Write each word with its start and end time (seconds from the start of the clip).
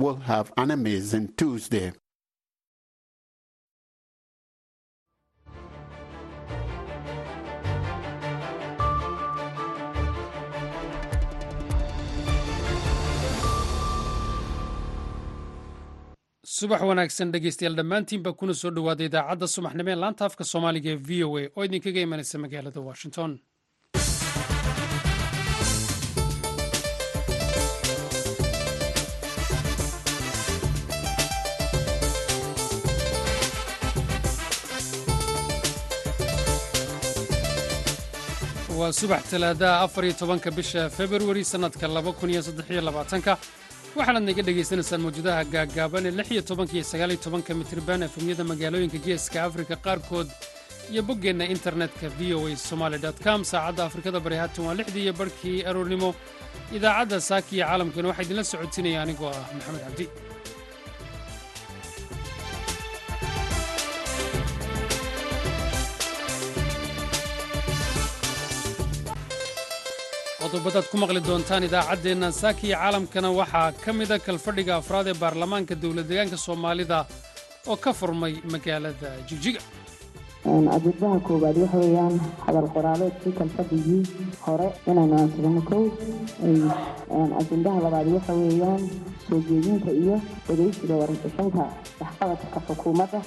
will 0.00 0.16
have 0.16 0.52
an 0.56 0.70
amazing 0.70 1.28
Tuesday. 1.36 1.92
subax 16.56 16.80
wanaagsan 16.90 17.32
dhegeystayaal 17.32 17.76
dhammaantiinba 17.78 18.30
kuna 18.38 18.54
soo 18.60 18.70
dhowaada 18.76 19.04
idaacadda 19.08 19.46
subaxnimo 19.54 19.90
ee 19.92 19.94
laanta 20.02 20.22
afka 20.28 20.44
soomaaliga 20.52 20.90
ee 20.94 21.00
v 21.08 21.24
o 21.28 21.38
a 21.38 21.44
oo 21.56 21.62
idinkaga 21.68 22.00
imanaysa 22.06 22.36
magaalada 22.44 22.80
washington 22.88 23.30
waa 38.90 38.98
subax 39.02 39.22
talaadaha 39.30 39.84
afar 39.86 40.04
iyo 40.04 40.14
tobanka 40.20 40.50
bisha 40.50 40.90
februari 40.90 41.44
sannadka 41.44 41.86
laba 41.96 42.12
kun 42.12 42.30
iyo 42.34 42.42
saddexiyo 42.42 42.82
labaatanka. 42.88 43.32
Waxaanaad 43.96 44.24
naga 44.28 44.42
dhegaysanaysaan 44.46 45.00
mawjadaha 45.06 45.42
gaaggaaban 45.54 46.06
ee 46.06 46.14
lix 46.18 46.28
iyo 46.34 46.42
tobanka 46.50 46.72
iyo 46.74 46.84
sagaal 46.92 47.10
iyo 47.14 47.20
tobanka 47.26 47.50
mitriban 47.60 48.02
efemyada 48.06 48.42
magaalooyinka 48.50 48.98
geeska 49.06 49.38
afrika 49.48 49.74
qaarkood 49.86 50.28
iyo 50.92 51.02
boggeenna 51.08 51.44
internetka 51.54 52.06
v 52.18 52.34
o 52.34 52.46
a 52.50 52.56
somaali 52.56 52.98
com. 53.24 53.40
Saacadda 53.52 53.82
afrikada 53.88 54.18
bari 54.24 54.36
haatan 54.42 54.62
waa 54.66 54.74
lixdii 54.80 55.04
iyo 55.06 55.12
barhkii 55.20 55.58
aroornimo. 55.70 56.10
Idaacadda 56.76 57.20
saaki 57.28 57.52
iyo 57.56 57.64
caalamkana 57.70 58.08
waxaa 58.10 58.24
idinla 58.26 58.44
socodsiinaya 58.52 58.98
anigoo 59.04 59.30
ah 59.30 59.44
maxamed 59.54 59.82
cabdi 59.86 60.04
qodobadaad 70.50 70.86
ku 70.90 70.96
maqli 71.02 71.20
doontaan 71.28 71.64
idaacaddeenna 71.68 72.28
saaki 72.40 72.66
iyo 72.66 72.76
caalamkana 72.82 73.28
waxaa 73.40 73.72
ka 73.84 73.90
mida 73.98 74.16
kalfadhiga 74.26 74.72
afraad 74.80 75.06
ee 75.12 75.14
baarlamaanka 75.22 75.74
dowladdeegaanka 75.82 76.36
soomaalida 76.46 76.98
oo 77.70 77.76
ka 77.84 77.90
furmay 77.98 78.34
magaalada 78.52 79.08
jigjiga 79.28 79.60
adeedaha 80.44 81.20
koowaad 81.20 81.56
waxa 81.62 81.78
weeyaan 81.78 82.14
hadal 82.46 82.68
qoraaleedkii 82.74 83.32
kalfadhigii 83.38 84.02
hore 84.46 84.68
inaynu 84.86 85.14
ansixino 85.22 85.60
kow? 85.70 85.82
Ajendaha 87.40 87.80
labaad 87.84 88.08
waxa 88.16 88.32
weeyaan 88.32 88.80
soo 89.28 89.40
jeedinta 89.48 89.90
iyo 89.92 90.16
dhegeysiga 90.48 90.94
warbixinta 90.96 91.64
waxqabadka 92.00 92.60
xukuumadda. 92.68 93.20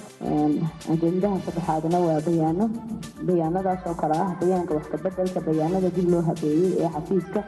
Ajendaha 0.94 1.38
saddexaadna 1.45 2.00
waa 2.08 2.22
bayaano. 2.28 2.66
Bayaanadaas 3.28 3.86
oo 3.88 3.94
kale 4.02 4.16
ah 4.17 4.31
bayaanka 4.41 4.73
waxkabedelka 4.73 5.39
bayaanada 5.47 5.89
dib 5.95 6.09
loo 6.09 6.22
habeeyey 6.22 6.72
ee 6.81 6.89
xafiiska 6.95 7.44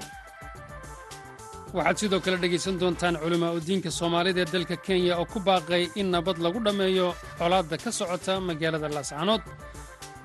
waxaad 1.75 1.97
sidoo 2.01 2.19
kale 2.25 2.37
dhegaysan 2.43 2.75
doontaan 2.81 3.15
culimaa 3.23 3.51
udiinka 3.57 3.89
soomaalida 3.99 4.39
ee 4.43 4.49
dalka 4.55 4.75
kenya 4.87 5.13
oo 5.21 5.25
ku 5.33 5.39
baaqay 5.47 5.83
in 5.99 6.07
nabad 6.15 6.37
lagu 6.45 6.59
dhammeeyo 6.65 7.07
colaadda 7.39 7.75
ka 7.83 7.89
socota 7.99 8.33
magaalada 8.49 8.87
laascanood 8.95 9.43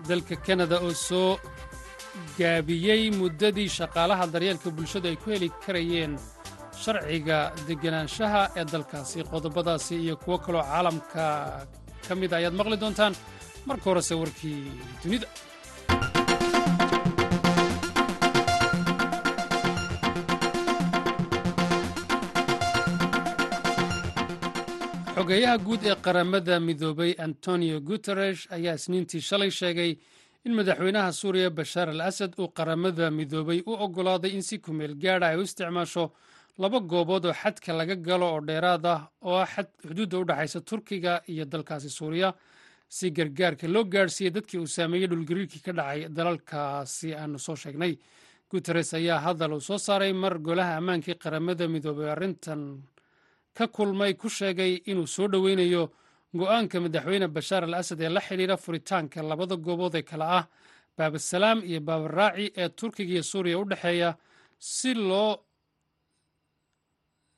dalka 0.08 0.34
kanada 0.46 0.76
oo 0.86 0.92
soo 1.08 1.30
gaabiyey 2.38 3.02
muddadii 3.20 3.68
shaqaalaha 3.78 4.24
daryeelka 4.34 4.68
bulshadu 4.76 5.06
ay 5.10 5.16
ku 5.22 5.26
heli 5.34 5.48
karayeen 5.64 6.12
sharciga 6.82 7.38
degganaanshaha 7.68 8.42
ee 8.60 8.64
dalkaasi 8.72 9.18
qodobadaasi 9.32 9.94
iyo 10.04 10.14
kuwo 10.22 10.36
kaloo 10.44 10.64
caalamka 10.70 11.24
ka 12.06 12.12
mida 12.20 12.34
ayaad 12.40 12.54
maqli 12.60 12.76
doontaan 12.82 13.14
marka 13.68 13.84
horese 13.90 14.14
warkii 14.22 14.60
dunida 15.02 15.26
xogeeyaha 25.20 25.58
guud 25.66 25.82
ee 25.84 25.94
qaramada 26.04 26.54
midoobay 26.60 27.12
antonio 27.26 27.76
guteresh 27.88 28.42
ayaa 28.56 28.74
isniintii 28.80 29.20
shalay 29.28 29.50
sheegay 29.50 29.90
in 30.46 30.52
madaxweynaha 30.58 31.12
suuriya 31.20 31.50
bashaar 31.58 31.88
al 31.94 32.00
asad 32.10 32.32
uu 32.40 32.48
qaramada 32.58 33.10
midoobay 33.18 33.58
u 33.70 33.72
oggolaaday 33.84 34.30
in 34.36 34.42
si 34.48 34.56
kumeel 34.64 34.94
gaadha 35.02 35.26
ay 35.30 35.36
u 35.36 35.42
isticmaasho 35.48 36.04
laba 36.62 36.78
goobood 36.80 37.24
oo 37.26 37.32
xadka 37.42 37.72
laga 37.78 37.96
galo 38.06 38.26
oo 38.34 38.40
dheeraad 38.48 38.84
ah 38.86 39.00
oo 39.28 39.36
ah 39.44 39.48
xuduudda 39.88 40.16
u 40.22 40.24
dhexaysa 40.28 40.60
turkiga 40.60 41.12
iyo 41.32 41.44
dalkaasi 41.52 41.90
suuriya. 41.98 42.30
Si 42.96 43.10
gargaarka 43.16 43.66
loo 43.68 43.84
gaadhsiiyey 43.92 44.32
dadkii 44.36 44.58
uu 44.60 44.66
saameeyey 44.76 45.08
dhulgariirkii 45.10 45.60
ka 45.66 45.72
dhacay 45.78 46.00
dalalkaasi 46.16 47.08
aanu 47.14 47.38
soo 47.38 47.56
sheegnay. 47.62 47.92
Guteres 48.50 48.94
ayaa 48.94 49.18
hadal 49.26 49.52
uu 49.52 49.60
soo 49.60 49.78
saaray 49.78 50.12
mar 50.12 50.34
golaha 50.46 50.72
ammaankii 50.80 51.14
qaramada 51.22 51.68
midoobay 51.68 52.08
arrintan 52.14 52.62
ka 53.56 53.66
kulmay 53.76 54.12
ku 54.20 54.28
sheegay 54.28 54.72
inuu 54.90 55.06
soo 55.06 55.28
dhoweynayo 55.32 55.82
go'aanka 56.38 56.76
madaxweyne 56.84 57.28
bashaar 57.36 57.64
al 57.64 57.74
asad 57.74 58.00
ee 58.00 58.08
la 58.16 58.20
xidhiira 58.20 58.56
furitaanka 58.56 59.22
labada 59.22 59.56
goobood 59.56 59.94
ee 59.94 60.02
kale 60.10 60.24
ah 60.38 60.44
baabasalaam 60.96 61.58
iyo 61.70 61.80
baabaraaci 61.88 62.46
ee 62.62 62.68
turkiga 62.78 63.12
iyo 63.14 63.22
suuriya 63.32 63.58
u 63.58 63.64
dhexeeya 63.70 64.10
si 64.58 64.94
loo 64.94 65.32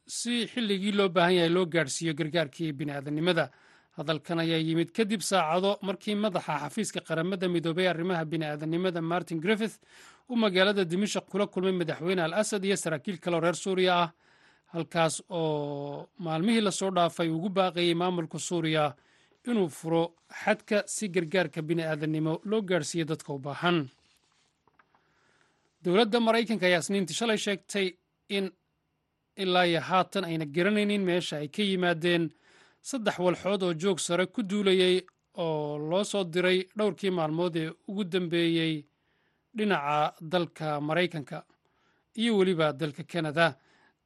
si 0.07 0.47
xilligii 0.53 0.93
loo 0.99 1.09
baahan 1.09 1.35
yahay 1.39 1.49
loo 1.57 1.67
gaadhsiiyo 1.75 2.13
gargaarkii 2.19 2.73
bini'aadanimada 2.79 3.45
hadalkan 3.97 4.39
ayaa 4.45 4.59
yimid 4.69 4.91
kadib 4.97 5.21
saacado 5.31 5.71
markii 5.89 6.15
madaxa 6.25 6.55
xafiiska 6.63 7.01
qaramada 7.09 7.47
midoobay 7.55 7.89
arrimaha 7.93 8.25
bini'aadanimada 8.33 9.01
martin 9.13 9.41
griffith 9.45 9.77
uu 10.31 10.37
magaalada 10.37 10.85
dimashaq 10.85 11.25
kula 11.33 11.47
kulmay 11.47 11.73
madaxweyne 11.81 12.23
al 12.29 12.35
asad 12.43 12.65
iyo 12.65 12.77
saraakiil 12.77 13.19
kaleo 13.25 13.41
reer 13.41 13.57
suuriya 13.65 13.93
ah 14.05 14.09
halkaas 14.73 15.15
oo 15.31 16.09
maalmihii 16.25 16.61
la 16.67 16.71
soo 16.71 16.91
dhaafay 16.97 17.29
ugu 17.31 17.49
baaqayey 17.49 17.95
maamulka 17.95 18.39
suuriya 18.39 18.85
inuu 19.49 19.69
furo 19.69 20.03
xadka 20.45 20.77
si 20.87 21.09
gargaarka 21.15 21.61
bini'aadanimo 21.69 22.33
loo 22.51 22.63
gaadhsiiyo 22.63 23.05
dadka 23.11 23.33
u 23.33 23.39
baahan. 23.39 23.79
Dowladda 25.85 26.19
maraykanka 26.27 26.67
ayaa 26.67 26.83
isniintii 26.85 27.15
shalay 27.19 27.39
sheegtay 27.45 27.87
in 28.37 28.47
ilaa 29.37 29.65
iyo 29.67 29.81
haatan 29.81 30.25
ayna 30.25 30.47
garanaynin 30.47 31.03
meesha 31.09 31.37
ay 31.37 31.49
ka 31.49 31.63
yimaadeen 31.63 32.31
saddex 32.89 33.19
walxood 33.19 33.63
oo 33.63 33.75
joog 33.83 33.99
sare 33.99 34.27
ku 34.27 34.41
duulayey 34.51 34.97
oo 35.45 35.79
loo 35.91 36.05
soo 36.05 36.25
diray 36.25 36.59
dhowrkii 36.79 37.11
maalmood 37.11 37.57
ee 37.57 37.71
ugu 37.89 38.05
dambeeyey 38.05 38.85
dhinaca 39.57 40.15
dalka 40.33 40.81
maraykanka 40.81 41.45
iyo 42.21 42.37
weliba 42.39 42.73
dalka 42.73 43.03
kanada 43.13 43.47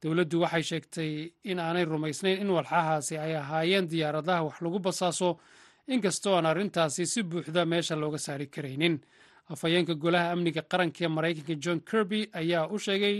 dowladdu 0.01 0.37
waxay 0.43 0.63
sheegtay 0.69 1.11
in 1.49 1.59
aanay 1.59 1.85
rumaysnayn 1.85 2.41
in 2.41 2.49
walxahaasi 2.55 3.17
ay 3.17 3.33
ahaayeen 3.41 3.85
diyaaradaha 3.91 4.41
wax 4.47 4.57
lagu 4.65 4.79
basaaso 4.79 5.29
inkastoo 5.93 6.35
aan 6.37 6.45
arrintaasi 6.51 7.05
si 7.05 7.23
buuxda 7.23 7.65
meesha 7.65 7.95
looga 7.95 8.17
saari 8.25 8.47
karaynin. 8.47 8.95
Afhayeenka 9.53 9.93
golaha 10.03 10.31
amniga 10.33 10.61
qaranka 10.71 10.99
ee 11.05 11.07
maraykanka 11.15 11.55
john 11.63 11.79
kirby 11.89 12.19
ayaa 12.39 12.67
u 12.73 12.77
sheegay 12.85 13.17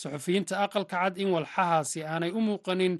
saxufiyiinta 0.00 0.54
aqalka 0.64 0.96
cad 1.02 1.14
in 1.22 1.28
walxahaasi 1.34 1.98
aanay 2.04 2.30
u 2.38 2.40
muuqanin 2.40 2.94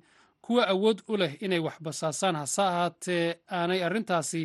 kuwa 0.44 0.62
awood 0.74 0.98
u 1.08 1.16
leh 1.16 1.32
inay 1.44 1.58
wax 1.66 1.76
basaasaan 1.84 2.36
hase 2.36 2.62
ahaatee 2.62 3.26
aanay 3.58 3.80
arrintaasi 3.86 4.42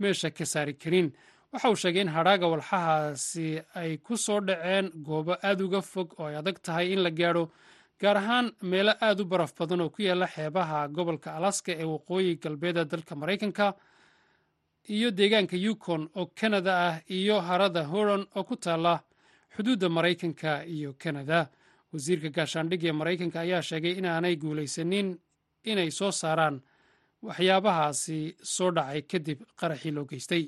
meesha 0.00 0.30
ka 0.30 0.44
saari 0.52 0.74
karin. 0.82 1.08
Waxa 1.52 1.68
uu 1.70 1.76
sheegay 1.82 2.02
in 2.02 2.08
hadhaaga 2.16 2.46
walxahaasi 2.52 3.46
ay 3.80 3.96
ku 4.06 4.16
soo 4.16 4.40
dhaceen 4.40 4.86
goobo 5.06 5.32
aad 5.42 5.60
uga 5.66 5.80
fog 5.92 6.08
oo 6.18 6.26
ay 6.26 6.36
adag 6.40 6.58
tahay 6.62 6.86
in 6.92 7.02
la 7.06 7.10
gaadho 7.10 7.44
gaar 8.00 8.16
ahaan 8.16 8.46
meelo 8.70 8.92
aad 9.06 9.20
u 9.20 9.24
baraf 9.24 9.52
badan 9.58 9.80
oo 9.80 9.90
ku 9.94 10.02
yaalla 10.02 10.26
xeebaha 10.34 10.88
gobolka 10.96 11.28
alaska 11.38 11.72
ee 11.72 11.84
waqooyi 11.94 12.36
galbeeda 12.42 12.84
dalka 12.84 13.14
maraykanka 13.14 13.66
iyo 14.94 15.08
deegaanka 15.18 15.56
yukon 15.56 16.02
oo 16.18 16.26
kanada 16.40 16.72
ah 16.88 16.96
iyo 17.18 17.36
harada 17.40 17.82
horon 17.92 18.22
oo 18.36 18.44
ku 18.48 18.56
taalla 18.56 18.94
xuduudda 19.54 19.88
maraykanka 19.96 20.50
iyo 20.74 20.90
kanada 21.02 21.38
wasiirka 21.92 22.28
gaashaandhig 22.36 22.84
ee 22.84 22.92
maraykanka 23.00 23.38
ayaa 23.40 23.62
sheegay 23.68 23.92
inaanay 24.00 24.36
guulaysanin 24.42 25.08
inay 25.70 25.90
soo 25.98 26.12
saaraan 26.20 26.56
waxyaabahaasi 27.26 28.18
soo 28.54 28.70
dhacay 28.76 29.02
kadib 29.10 29.38
qaraxii 29.60 29.92
loo 29.96 30.04
geystay. 30.10 30.44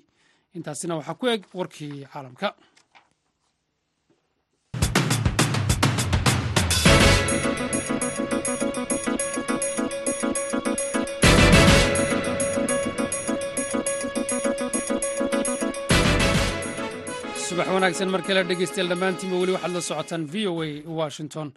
Intaasina 0.56 0.97
waxaa 0.99 1.15
ku 1.21 1.26
eg 1.35 1.43
warkii 1.59 2.05
caalamka 2.12 2.49
wanaagsan 17.82 18.11
mar 18.14 18.23
kale 18.26 18.43
dhegeystayaal 18.49 18.88
dhammaantiinba 18.93 19.37
weli 19.43 19.52
waxaad 19.56 19.73
la 19.75 19.81
socotaan 19.81 20.25
v 20.32 20.46
o 20.46 20.62
a 20.62 20.82
washington. 20.87 21.52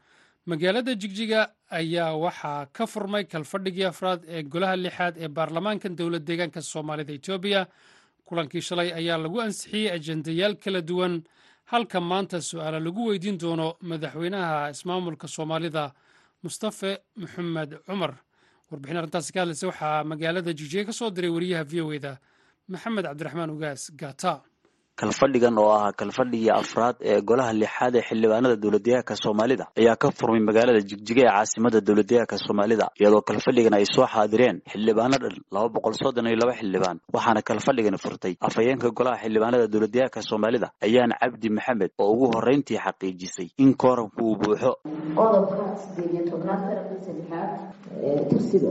Magaalada 0.45 0.95
jigjiga 0.95 1.51
ayaa 1.69 2.15
waxaa 2.17 2.65
ka 2.73 2.85
furmay 2.87 3.23
kalfadhigii 3.25 3.85
afraad 3.85 4.21
ee 4.27 4.41
golaha 4.43 4.75
lixaad 4.75 5.17
ee 5.17 5.27
baarlamaankan 5.27 5.95
dowlad 5.95 6.25
deegaanka 6.25 6.61
soomaalida 6.61 7.13
etoobiya 7.13 7.67
kulankii 8.25 8.61
shalay 8.61 8.89
ayaa 8.93 9.17
lagu 9.17 9.37
ansixiyey 9.41 9.91
ajendayaal 9.91 10.55
kala 10.63 10.81
duwan. 10.81 11.23
Halka 11.65 11.99
maanta 12.01 12.41
su'aala 12.41 12.79
lagu 12.79 13.05
weydiin 13.09 13.37
doono 13.37 13.77
madaxweynaha 13.81 14.69
ismaamulka 14.73 15.27
soomaalida 15.27 15.93
mustafe 16.43 16.91
maxamed 17.21 17.71
cumar 17.85 18.13
warbixin 18.71 18.97
arrintaasi 18.97 19.33
ka 19.33 19.39
hadlaysa 19.41 19.67
waxaa 19.67 20.03
magaalada 20.03 20.53
jigjiga 20.53 20.85
ka 20.89 20.93
soo 20.93 21.09
diray 21.09 21.29
wariyaha 21.29 21.63
v 21.63 21.81
o 21.81 21.93
eda 21.93 22.17
maxamed 22.67 23.05
cabdiraxmaan 23.05 23.49
ugaas 23.49 23.91
gata 24.01 24.41
kalfadhigan 24.99 25.57
oo 25.59 25.71
ahaa 25.77 25.91
kalfadhigii 25.99 26.49
afraad 26.61 26.95
ee 27.11 27.17
golaha 27.29 27.53
lixaad 27.61 27.95
ee 27.99 28.03
xildhibaanada 28.09 28.55
dowladdeegaanka 28.63 29.15
soomaalida 29.23 29.65
ayaa 29.79 29.95
ka 30.03 30.07
furmay 30.19 30.39
magaalada 30.49 30.79
jigjiga 30.89 31.21
ee 31.25 31.31
caasimada 31.35 31.79
dowladdeegaanka 31.87 32.37
soomaalida 32.45 32.85
iyadoo 33.01 33.21
kalfadhigan 33.29 33.73
ay 33.79 33.85
soo 33.95 34.07
xaadireen 34.13 34.57
xildhibaano 34.71 35.15
dhan 35.23 35.35
laba 35.55 35.67
boqol 35.75 35.93
soddon 36.01 36.27
iyo 36.31 36.37
laba 36.43 36.53
xildhibaan 36.59 36.97
waxaana 37.15 37.41
kalfadhigan 37.49 37.97
furtay 38.03 38.33
afhayeenka 38.47 38.87
golaha 38.99 39.17
xildhibaanada 39.23 39.65
dowladdeegaanka 39.73 40.19
soomaalida 40.29 40.67
ayaan 40.87 41.11
cabdi 41.21 41.47
maxamed 41.57 41.91
oo 42.03 42.09
ugu 42.13 42.25
horreyntii 42.35 42.79
xaqiijisay 42.85 43.47
in 43.63 43.69
kooramku 43.81 44.21
uu 44.29 44.35
buuxo. 44.41 44.71
Qodobka 45.19 45.63
sideed 45.83 46.11
iyo 46.15 46.23
tobnaad 46.31 46.59
qarabka 46.67 46.95
saddexaad 47.07 47.49
ee 48.07 48.23
tirsiga 48.31 48.69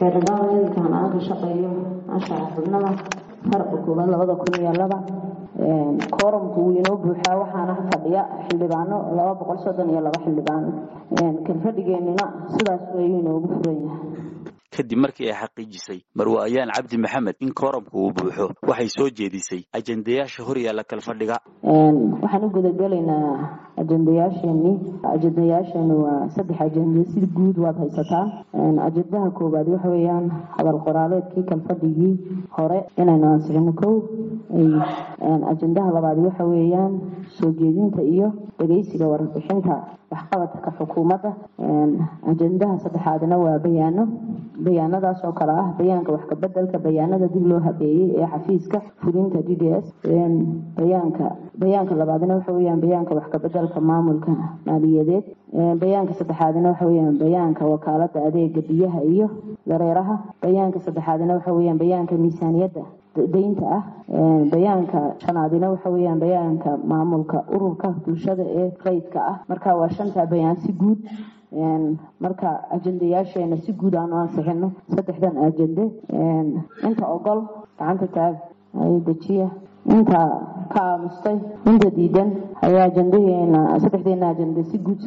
xeerdhibaan 0.00 0.92
aan 0.98 1.08
ka 1.14 1.20
shaqeeyo 1.28 1.70
anshaxa 2.14 2.46
xubnada 2.56 2.90
farqa 3.50 3.76
koowaad 3.84 4.08
labada 4.14 4.34
kun 4.40 4.54
iyo 4.62 4.72
laba 4.82 4.96
kooramku 5.58 6.58
wuu 6.60 6.72
inoo 6.80 6.96
buuxaa 7.02 7.36
waxaana 7.42 7.74
fadhiya 7.90 8.22
xildhibaano 8.46 8.96
laba 9.16 9.34
boqol 9.40 9.58
soddon 9.64 9.90
iyo 9.90 10.00
laba 10.06 10.18
xildhibaan. 10.24 10.64
Kalfadhigeenina 11.46 12.24
sidaas 12.54 12.82
ayuu 12.98 13.18
inoogu 13.22 13.48
furan 13.54 13.78
yahay 13.86 14.00
kadib 14.78 14.98
markii 15.04 15.28
ay 15.30 15.36
xaqiijisay 15.42 15.98
marwe 16.14 16.38
ayaan 16.46 16.70
cabdi 16.76 16.96
maxamed 17.04 17.36
in 17.40 17.52
kooramku 17.60 17.96
uu 18.04 18.12
buuxo. 18.16 18.46
Waxay 18.70 18.88
soo 18.96 19.08
jeedisay 19.18 19.62
ajendayaasha 19.78 20.42
hor 20.48 20.58
yaalla 20.64 20.84
kalfadhiga 20.84 21.36
waxaan 22.22 22.44
u 22.44 22.50
gudagelaynaa 22.56 23.30
ajendayaasheenii. 23.82 24.74
Ajendayaasheenu 25.14 25.94
waa 26.04 26.28
saddex 26.34 26.60
ajende 26.60 27.04
si 27.12 27.20
guud 27.36 27.58
waad 27.64 27.76
haysataan 27.82 28.78
ajendaha 28.88 29.30
koowaad 29.38 29.68
waxa 29.74 29.88
weeyaan 29.94 30.26
hadal 30.56 30.78
qoraaleedkii 30.86 31.44
kalfadhigii 31.50 32.14
hore 32.58 32.80
inaynu 32.96 33.26
ansixino 33.32 33.72
kow. 33.72 33.94
Ajendaha 35.52 35.90
labaad 35.96 36.18
waxa 36.26 36.44
weeyaan 36.44 37.00
soo 37.38 37.50
jeedinta 37.52 38.02
iyo 38.02 38.32
dhegeysiga 38.58 39.06
warbixinta 39.08 39.74
waxqabadka 40.12 40.70
xukuumadda 40.78 41.30
ajendaha 42.30 42.78
saddexaadna 42.84 43.36
waa 43.44 43.58
bayaano. 43.58 44.04
Bayaanadaas 44.66 45.22
oo 45.24 45.32
kale 45.32 45.52
ah 45.52 45.68
bayaanka 45.78 46.10
wax 46.12 46.24
kabedelka 46.30 46.78
bayaanada 46.86 47.28
dib 47.34 47.46
loo 47.46 47.60
habeeyey 47.66 48.08
ee 48.18 48.26
xafiiska 48.32 48.78
fulinta 49.02 49.38
d 49.48 49.54
d 49.54 49.62
s 49.82 49.86
bayaanka 50.78 51.26
bayaanka 51.62 51.94
labaadna 51.94 52.34
waxa 52.38 52.52
weyaan 52.52 52.80
bayaanka 52.84 53.14
wax 53.18 53.26
kabedelka 53.34 53.78
maamulka 53.80 54.32
maaliyadeed 54.66 55.24
bayaanka 55.82 56.12
saddexaadna 56.18 56.68
waxa 56.74 56.86
weyaan 56.90 57.18
bayaanka 57.22 57.62
wakaalada 57.72 58.18
adeega 58.28 58.60
biyaha 58.68 59.00
iyo 59.12 59.26
dareeraha 59.70 60.16
bayaanka 60.42 60.78
saddexaadna 60.86 61.34
waxa 61.38 61.52
weyaan 61.58 61.78
bayaanka 61.78 62.14
miisaaniyadda 62.24 62.82
daynta 63.26 63.66
ah 63.76 63.82
bayaanka 64.52 65.00
shanaadina 65.24 65.70
waxa 65.70 65.90
weyaan 65.90 66.18
bayaanka 66.20 66.70
maamulka 66.92 67.44
ururka 67.54 67.88
bulshada 68.04 68.44
ee 68.60 68.70
rayidka 68.84 69.20
ah. 69.30 69.36
Marka 69.48 69.76
waa 69.80 69.88
shantaa 69.88 70.26
bayaan 70.26 70.56
si 70.56 70.72
guud 70.72 70.98
marka 72.20 72.48
ajendayaasheena 72.76 73.56
si 73.64 73.72
guud 73.72 73.94
aanu 73.94 74.16
ansixino 74.22 74.72
saddexdan 74.94 75.36
ajende 75.46 75.84
inta 76.88 77.04
ogol 77.16 77.40
gacanta 77.78 78.06
taag 78.16 78.34
dejiya 79.06 79.48
inta 79.96 80.20
ka 80.74 80.80
aamustay 80.92 81.36
inta 81.70 81.88
diidan 81.96 82.28
ayaa 82.66 82.84
ajendaheena 82.90 83.60
saddexdeena 83.82 84.26
ajende 84.32 84.62
si 84.70 84.78
guud 84.78 85.00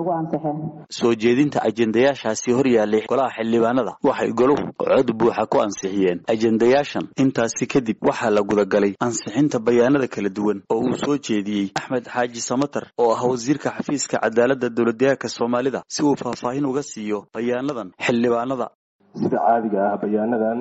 ugu 0.00 0.12
ansixeen. 0.12 0.58
Soo 0.98 1.14
jeedinta 1.14 1.58
ajendayaashaasi 1.68 2.52
hor 2.56 2.66
yaallay 2.76 3.02
golaha 3.10 3.30
xildhibaanada. 3.36 3.92
Waxay 4.08 4.32
goluhu 4.40 4.64
cod 4.82 5.08
buuxa 5.18 5.46
ku 5.52 5.58
ansixiyeen. 5.64 6.18
Ajendayaashan 6.34 7.08
intaasi 7.22 7.66
kadib 7.66 7.96
waxaa 8.08 8.30
la 8.30 8.42
gudagalay 8.42 8.92
ansixinta 9.00 9.58
bayaanada 9.58 10.08
kala 10.08 10.28
duwan 10.28 10.58
oo 10.72 10.80
uu 10.80 10.96
soo 11.04 11.16
jeediyey 11.28 11.70
axmed 11.78 12.04
xaaji 12.14 12.40
samatar 12.50 12.84
oo 12.98 13.10
ah 13.16 13.22
wasiirka 13.30 13.70
xafiiska 13.76 14.16
cadaaladda 14.24 14.68
dowladdeegaanka 14.76 15.28
soomaalida 15.28 15.82
si 15.88 16.02
uu 16.04 16.16
faahfaahin 16.22 16.66
uga 16.66 16.82
siiyo 16.82 17.18
bayaanadan 17.34 17.88
xildhibaanada. 18.06 18.68
Sida 19.20 19.38
caadiga 19.46 19.80
ah 19.92 19.96
bayaanadan 20.02 20.58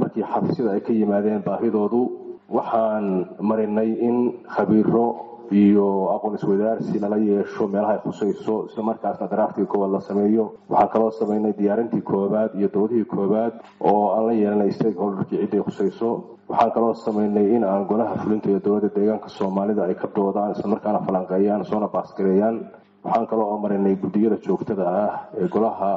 markii 0.00 0.24
xafiisyada 0.32 0.70
ay 0.76 0.80
ka 0.86 0.92
yimaadeen 0.92 1.42
baahidoodu 1.48 2.00
waxaan 2.48 3.26
marinay 3.40 3.90
in 4.08 4.16
khabiiro 4.54 5.06
iyo 5.52 6.10
aqoon 6.14 6.34
iswadaarsi 6.34 6.98
lala 6.98 7.16
yeesho 7.16 7.66
meelaha 7.70 7.92
ay 7.94 8.00
khusayso 8.04 8.66
isla 8.66 8.82
markaasna 8.82 9.26
daraaftii 9.30 9.66
koowaad 9.66 9.92
la 9.92 10.00
sameeyo. 10.00 10.44
Waxaan 10.68 10.88
kaloo 10.92 11.10
samaynay 11.10 11.52
diyaarintii 11.58 12.02
koowaad 12.02 12.50
iyo 12.58 12.68
doodihii 12.74 13.04
koowaad 13.04 13.54
oo 13.80 14.10
aan 14.14 14.26
la 14.26 14.32
yeelanay 14.32 14.70
stakeholderkii 14.72 15.38
cidday 15.42 15.62
khusayso. 15.62 16.38
Waxaan 16.48 16.72
kaloo 16.72 16.94
samaynay 16.94 17.46
in 17.56 17.64
aan 17.64 17.86
golaha 17.86 18.14
fulinta 18.22 18.48
iyo 18.50 18.60
dowladda 18.64 18.90
deegaanka 18.96 19.28
soomaalida 19.28 19.82
ay 19.86 19.94
ka 19.94 20.08
doodaan 20.16 20.50
isla 20.52 20.68
markaana 20.68 21.00
falanqeeyaan 21.06 21.64
soona 21.64 21.88
baasgareeyaan 21.88 22.56
waxaan 23.04 23.26
kaloo 23.26 23.46
oo 23.54 23.58
marinay 23.58 23.94
guddiyada 24.02 24.36
joogtada 24.46 24.84
ah 25.04 25.14
ee 25.40 25.48
golaha 25.48 25.90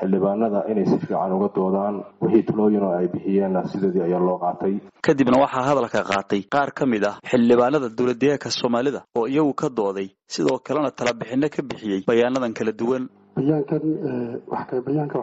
xildhibaanada 0.00 0.58
inay 0.70 0.86
si 0.90 0.96
fiican 1.02 1.32
uga 1.36 1.48
doodaan 1.56 1.94
wixii 2.22 2.44
talooyin 2.48 2.82
oo 2.88 2.92
ay 3.00 3.06
bixiyeenna 3.14 3.60
sideedii 3.72 4.02
ayaa 4.08 4.22
loo 4.28 4.38
qaatay. 4.44 4.74
Kadibna 5.06 5.36
waxaa 5.44 5.64
hadalka 5.70 6.00
qaatay 6.10 6.40
qaar 6.54 6.70
ka 6.78 6.84
mid 6.92 7.04
ah 7.10 7.16
xildhibaanada 7.30 7.88
dowladdeegaanka 7.98 8.48
soomaalida 8.60 9.00
oo 9.18 9.26
iyagu 9.32 9.52
ka 9.60 9.68
dooday 9.78 10.08
sidoo 10.34 10.58
kalena 10.66 10.90
talabixinno 10.98 11.48
ka 11.54 11.60
bixiyey 11.68 12.00
bayaanadan 12.08 12.52
kala 12.58 12.72
duwan. 12.80 13.04
Bayaanka 13.36 15.18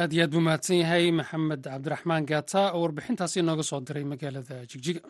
aad 0.00 0.12
iyo 0.14 0.22
aad 0.24 0.32
buu 0.34 0.40
mahadsan 0.46 0.76
yahay 0.82 1.04
maxamed 1.20 1.62
cabdiraxmaan 1.72 2.24
gaata 2.30 2.60
oo 2.74 2.80
warbixintaasi 2.84 3.36
inooga 3.42 3.62
soo 3.70 3.80
diray 3.86 4.04
magaalada 4.12 4.56
jigjiga 4.70 5.00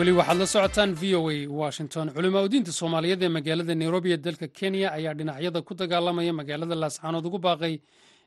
weli 0.00 0.12
waxaad 0.18 0.38
la 0.38 0.46
socotaan 0.46 0.90
v 1.00 1.14
o 1.14 1.28
a 1.30 1.46
washington. 1.60 2.06
Culimaa 2.14 2.42
udiinta 2.46 2.72
soomaaliyeed 2.80 3.22
ee 3.22 3.28
magaalada 3.36 3.74
nairobi 3.74 4.12
ee 4.12 4.16
dalka 4.26 4.46
kenya 4.48 4.88
ayaa 4.98 5.14
dhinacyada 5.18 5.60
ku 5.62 5.74
dagaalamaya 5.74 6.32
magaalada 6.40 6.74
laascaanood 6.82 7.26
ugu 7.28 7.38
baaqay 7.46 7.74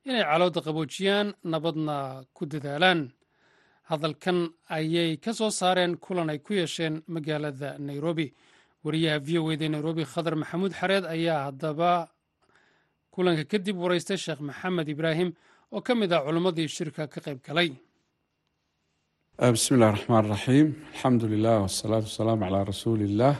inay 0.06 0.24
calooda 0.32 0.62
qaboojiyaan 0.68 1.28
nabadna 1.54 1.96
ku 2.38 2.44
dadaalaan. 2.46 3.00
Hadalkan 3.90 4.38
ayay 4.78 5.18
ka 5.18 5.34
soo 5.34 5.50
saareen 5.60 5.98
kulan 5.98 6.30
ay 6.30 6.40
ku 6.46 6.54
yeesheen 6.54 7.02
magaalada 7.08 7.78
nairobi. 7.80 8.28
Wariyaha 8.86 9.20
v 9.28 9.30
o 9.40 9.52
eda 9.52 9.68
nairobi 9.70 10.04
khadar 10.06 10.36
maxamuud 10.36 10.74
xareed 10.80 11.06
ayaa 11.16 11.46
haddaba 11.48 12.10
kulanka 13.14 13.44
kadib 13.52 13.76
waraystay 13.84 14.18
sheekh 14.18 14.42
maxamed 14.42 14.88
ibraahim 14.94 15.30
oo 15.74 15.82
ka 15.82 15.96
mid 15.96 16.12
ah 16.14 16.22
culimmadii 16.26 16.68
shirka 16.68 17.08
ka 17.08 17.20
qayb 17.26 17.40
galay 17.48 17.70
bismi 19.42 19.78
illahi 19.78 19.94
raxmaan 19.98 20.26
raxiim 20.34 20.68
alxamdu 20.94 21.26
lilah 21.34 21.62
wasalaatu 21.66 22.06
wasalaamu 22.12 22.44
calaa 22.46 22.66
rasuuli 22.72 23.04
illaah 23.10 23.38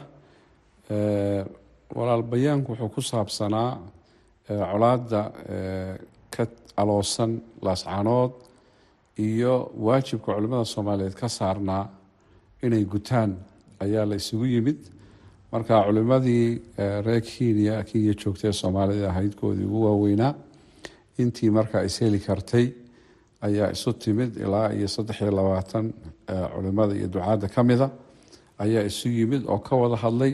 walaal 1.96 2.22
bayaanku 2.32 2.70
wuxuu 2.72 2.88
ku 2.94 3.00
saabsanaa 3.10 3.78
colaadda 4.72 5.20
ka 6.34 6.44
aloosan 6.82 7.32
laascaanood 7.66 8.32
iyo 9.18 9.54
waajibka 9.86 10.34
culimmada 10.34 10.64
soomaaliyeed 10.74 11.14
ka 11.14 11.28
saarnaa 11.28 11.84
inay 12.64 12.84
gutaan 12.84 13.30
ayaa 13.84 14.04
la 14.10 14.14
isugu 14.16 14.46
yimid. 14.54 14.78
Marka 15.52 15.84
culimmadii 15.86 16.46
reer 17.06 17.22
kenya 17.22 17.74
kenya 17.88 18.14
joogtay 18.22 18.52
soomaalida 18.52 19.08
ahaydkoodii 19.10 19.64
ugu 19.64 19.84
waaweynaa 19.86 20.34
intii 21.18 21.50
markaa 21.50 21.82
isheli 21.88 22.18
kartay 22.18 22.66
ayaa 23.46 23.68
isu 23.76 23.90
timid 24.02 24.30
ilaa 24.44 24.68
iyo 24.78 24.88
saddex 24.94 25.16
iyo 25.22 25.30
labaatan 25.38 25.86
culimada 26.54 26.92
iyo 26.98 27.08
ducaadda 27.14 27.46
ka 27.54 27.60
mida 27.68 27.86
ayaa 28.64 28.82
isu 28.90 29.06
yimid 29.18 29.42
oo 29.52 29.58
ka 29.66 29.74
wada 29.82 29.96
hadlay 30.04 30.32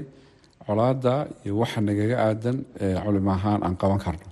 colaadda 0.67 1.13
iyo 1.45 1.55
waxa 1.63 1.81
nagaga 1.89 2.17
aadan 2.27 2.57
culimo 3.05 3.31
ahaan 3.37 3.61
aan 3.67 3.77
qaban 3.81 4.01
karno. 4.05 4.29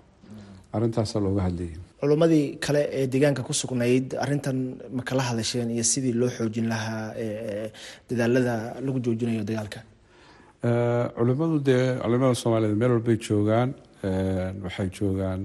Arintaasa 0.75 1.17
looga 1.25 1.43
hadlayay. 1.49 1.77
Culimmadii 2.01 2.47
kale 2.65 2.83
ee 2.99 3.07
deegaanka 3.13 3.43
ku 3.49 3.53
sugnayd 3.61 4.07
arintan 4.25 4.59
ma 4.97 5.03
kala 5.09 5.23
hadasheen 5.29 5.69
iyo 5.77 5.85
sidii 5.93 6.15
loo 6.21 6.31
xoojin 6.37 6.67
lahaa 6.73 7.07
dadaalada 8.09 8.55
lagu 8.85 8.99
joojinayo 9.05 9.43
dagaalka? 9.49 9.81
Culimadu 11.17 11.57
dee 11.69 11.85
culimada 12.03 12.35
soomaaliyeed 12.43 12.77
meel 12.81 12.93
walbay 12.97 13.17
joogaan 13.27 13.71
waxay 14.65 14.89
joogaan 14.99 15.41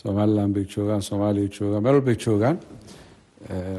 somalilan 0.00 0.50
bay 0.54 0.64
joogaan 0.74 1.02
soomaaliya 1.08 1.48
joogaan 1.56 1.82
meel 1.84 1.94
walbay 1.98 2.16
joogaan 2.24 2.56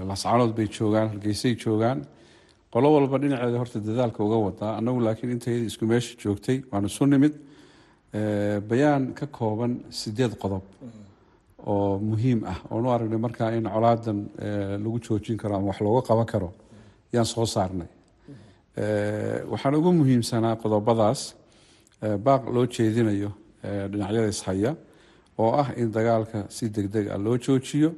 lascanood 0.10 0.52
bay 0.58 0.68
joogaan 0.78 1.08
hargeysay 1.12 1.54
joogaan 1.64 2.00
qolo 2.74 2.88
walba 2.96 3.18
dhinaceeda 3.22 3.58
horta 3.62 3.80
dadaalka 3.88 4.20
uga 4.28 4.38
wadaa 4.48 4.72
annagu 4.80 5.00
laakiin 5.08 5.32
intayda 5.36 5.66
isku 5.72 5.86
meesha 5.92 6.14
joogtay 6.24 6.58
waanu 6.72 6.88
isu 6.92 7.06
nimid 7.14 7.34
bayaan 8.70 9.04
ka 9.18 9.26
kooban 9.38 9.72
sideed 10.00 10.34
qodob 10.42 10.64
oo 11.72 12.00
muhiim 12.10 12.40
ah. 12.52 12.60
Oonu 12.74 12.88
aragnay 12.96 13.20
markaa 13.26 13.50
in 13.58 13.64
colaadan 13.76 14.20
lagu 14.84 14.98
joojin 15.06 15.38
karo 15.42 15.54
ama 15.56 15.68
wax 15.70 15.80
looga 15.86 16.02
qaban 16.10 16.26
karo 16.34 16.50
yaan 17.14 17.26
soo 17.26 17.46
saarnay. 17.46 17.88
Waxaan 19.52 19.76
ugu 19.80 19.90
muhiimsanaa 20.00 20.56
qodobadaas 20.64 21.22
baaq 22.26 22.42
loo 22.56 22.66
jeedinayo 22.76 23.32
dhinacyada 23.92 24.28
ishaya 24.36 24.72
oo 25.38 25.52
ah 25.62 25.68
in 25.82 25.92
dagaalka 25.92 26.40
si 26.50 26.70
deg 26.70 26.88
deg 26.96 27.06
ah 27.14 27.18
loo 27.26 27.38
joojiyo 27.38 27.90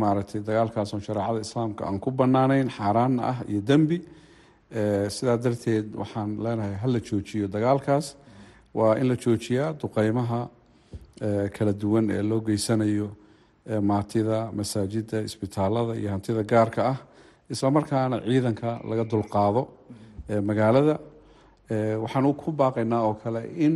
maaragtay 0.00 0.40
dagaalkaasoo 0.48 1.00
shareecada 1.06 1.40
islaamka 1.46 1.84
aan 1.86 1.98
ku 2.00 2.10
banaanayn 2.10 2.68
xaaraanna 2.76 3.22
ah 3.32 3.38
iyo 3.48 3.60
dembi 3.70 3.98
sidaa 5.16 5.36
darteed 5.44 5.86
waxaan 6.00 6.30
leenahay 6.44 6.74
hala 6.82 6.98
joojiyo 7.08 7.46
dagaalkaas. 7.48 8.06
Waa 8.74 8.94
in 9.00 9.06
la 9.08 9.16
joojiyaa 9.24 9.72
duqeymaha 9.80 10.40
kala 11.56 11.72
duwan 11.72 12.10
ee 12.10 12.22
loo 12.22 12.40
geysanayo 12.48 13.08
maatida 13.90 14.50
masaajida 14.58 15.18
isbitaalada 15.28 15.94
iyo 16.00 16.08
hantida 16.14 16.42
gaarka 16.42 16.80
ah 16.92 16.98
islamarkaana 17.52 18.16
ciidanka 18.26 18.80
laga 18.90 19.04
dulqaado 19.12 19.62
magaalada. 20.48 20.98
Waxaan 22.02 22.34
ku 22.34 22.50
baaqaynaa 22.52 23.02
oo 23.08 23.14
kale 23.22 23.40
in 23.66 23.74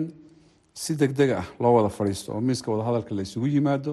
si 0.80 0.92
deg 1.00 1.12
deg 1.18 1.30
ah 1.40 1.46
loo 1.60 1.72
wada 1.76 1.88
fadhiisto 1.98 2.28
oo 2.34 2.40
miiska 2.40 2.70
wadahadalka 2.72 3.14
la 3.14 3.22
isugu 3.22 3.46
yimaado 3.54 3.92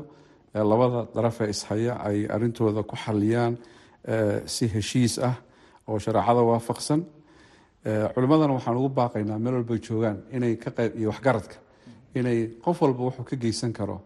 labada 0.54 1.00
darafee 1.16 1.50
ishaya 1.50 1.94
ay 2.08 2.20
arintooda 2.36 2.84
ku 2.84 2.96
xaliyaan 2.96 3.54
si 4.46 4.68
heshiis 4.74 5.14
ah 5.20 5.36
oo 5.88 5.98
shareecada 6.00 6.42
waafaqsan. 6.50 7.02
Culimmadana 8.14 8.54
waxaan 8.58 8.78
ugu 8.78 8.90
baaqaynaa 8.90 9.40
meel 9.40 9.54
walbay 9.58 9.80
joogaan 9.88 10.18
inay 10.36 10.56
ka 10.58 10.70
qayb 10.78 10.92
iyo 11.00 11.10
waxgaradka 11.10 11.56
inay 12.16 12.40
qof 12.64 12.82
walba 12.82 13.02
wuxuu 13.08 13.24
ka 13.30 13.36
geysan 13.36 13.72
karo 13.74 14.02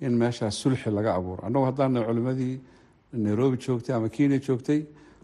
in 0.00 0.12
meeshaas 0.18 0.54
sulxi 0.62 0.90
laga 0.90 1.14
abuuro. 1.14 1.42
Annagu 1.46 1.64
haddaana 1.70 2.02
culimmadii 2.06 2.60
nairobi 3.12 3.56
joogtay 3.58 3.94
ama 3.94 4.08
kenya 4.08 4.38
joogtay 4.46 4.80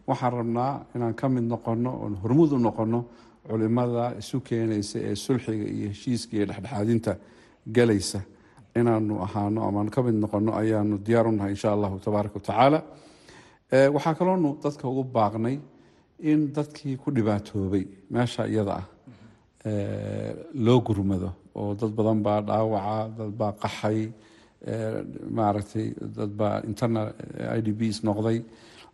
waxaan 0.07 0.33
rabnaa 0.33 0.87
inaan 0.95 1.14
ka 1.14 1.28
mid 1.28 1.43
noqono 1.45 1.90
oon 2.02 2.14
hormuud 2.23 2.52
u 2.52 2.59
noqono 2.59 3.05
culimada 3.50 4.05
isu 4.21 4.37
keenaysa 4.49 4.99
ee 5.09 5.14
sulxiga 5.25 5.67
iyo 5.76 5.88
heshiiska 5.93 6.33
iyo 6.37 6.47
dhexdhexaadinta 6.50 7.12
galaysa. 7.76 8.21
Inaanu 8.81 9.14
ahaano 9.26 9.61
amaan 9.69 9.88
ka 9.95 10.00
mid 10.07 10.14
noqono 10.23 10.50
ayaanu 10.62 10.95
diyaar 11.07 11.26
u 11.28 11.33
nahay 11.33 11.52
insha 11.57 11.69
allahu 11.76 11.97
tabaaraka 12.07 12.37
watacaala 12.38 12.78
waxaa 13.95 14.14
kaloonu 14.19 14.49
dadka 14.64 14.85
ugu 14.90 15.02
baaqnay 15.17 15.57
in 16.31 16.40
dadkii 16.57 16.97
ku 17.02 17.09
dhibaatoobay 17.17 17.85
meesha 18.14 18.43
iyada 18.52 18.73
ah 18.81 18.87
loo 20.67 20.78
gurmado 20.87 21.31
oo 21.61 21.75
dad 21.81 21.93
badan 21.99 22.19
baa 22.26 22.40
dhaawaca 22.49 22.97
dad 23.19 23.33
baa 23.40 23.52
qaxay 23.62 23.99
maaragtay 25.38 25.87
dad 26.17 26.31
baa 26.40 26.57
internal 26.71 27.09
i 27.59 27.61
d 27.67 27.69
bs 27.81 27.99
noqday. 28.09 28.38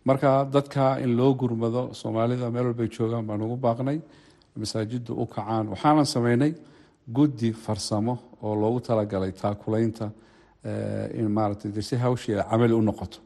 Marka 0.07 0.31
dadka 0.55 0.83
in 1.03 1.11
loo 1.19 1.31
gurmado 1.41 1.81
soomaalida 1.99 2.47
meel 2.55 2.65
walbay 2.69 2.87
joogaan 2.95 3.25
baan 3.29 3.41
ugu 3.45 3.57
baaqnay 3.65 3.97
masaajidda 4.59 5.11
u 5.13 5.25
kacaan. 5.25 5.65
Waxaanan 5.73 6.05
sameynay 6.05 6.51
guddi 7.17 7.49
farsamo 7.53 8.13
oo 8.43 8.55
loogu 8.61 8.79
talagalay 8.87 9.31
taakulaynta 9.41 10.05
in 11.19 11.27
maaragtay 11.37 11.81
si 11.81 11.95
hawshii 11.95 12.35
camali 12.49 12.73
u 12.73 12.81
noqoto. 12.81 13.19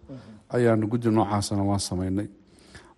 Ayaanu 0.56 0.88
guddi 0.92 1.10
noocaasana 1.12 1.64
waan 1.70 1.80
sameynay 1.90 2.28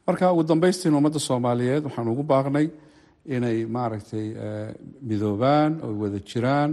marka 0.08 0.32
ugu 0.34 0.44
dambaystiin 0.44 0.96
ummadda 0.96 1.20
soomaaliyeed 1.20 1.84
waxaan 1.88 2.08
ugu 2.14 2.24
baaqnay 2.32 2.68
inay 3.36 3.66
maaragtay 3.76 4.28
midoobaan 5.08 5.72
oo 5.86 5.92
wada 6.02 6.20
jiraan 6.30 6.72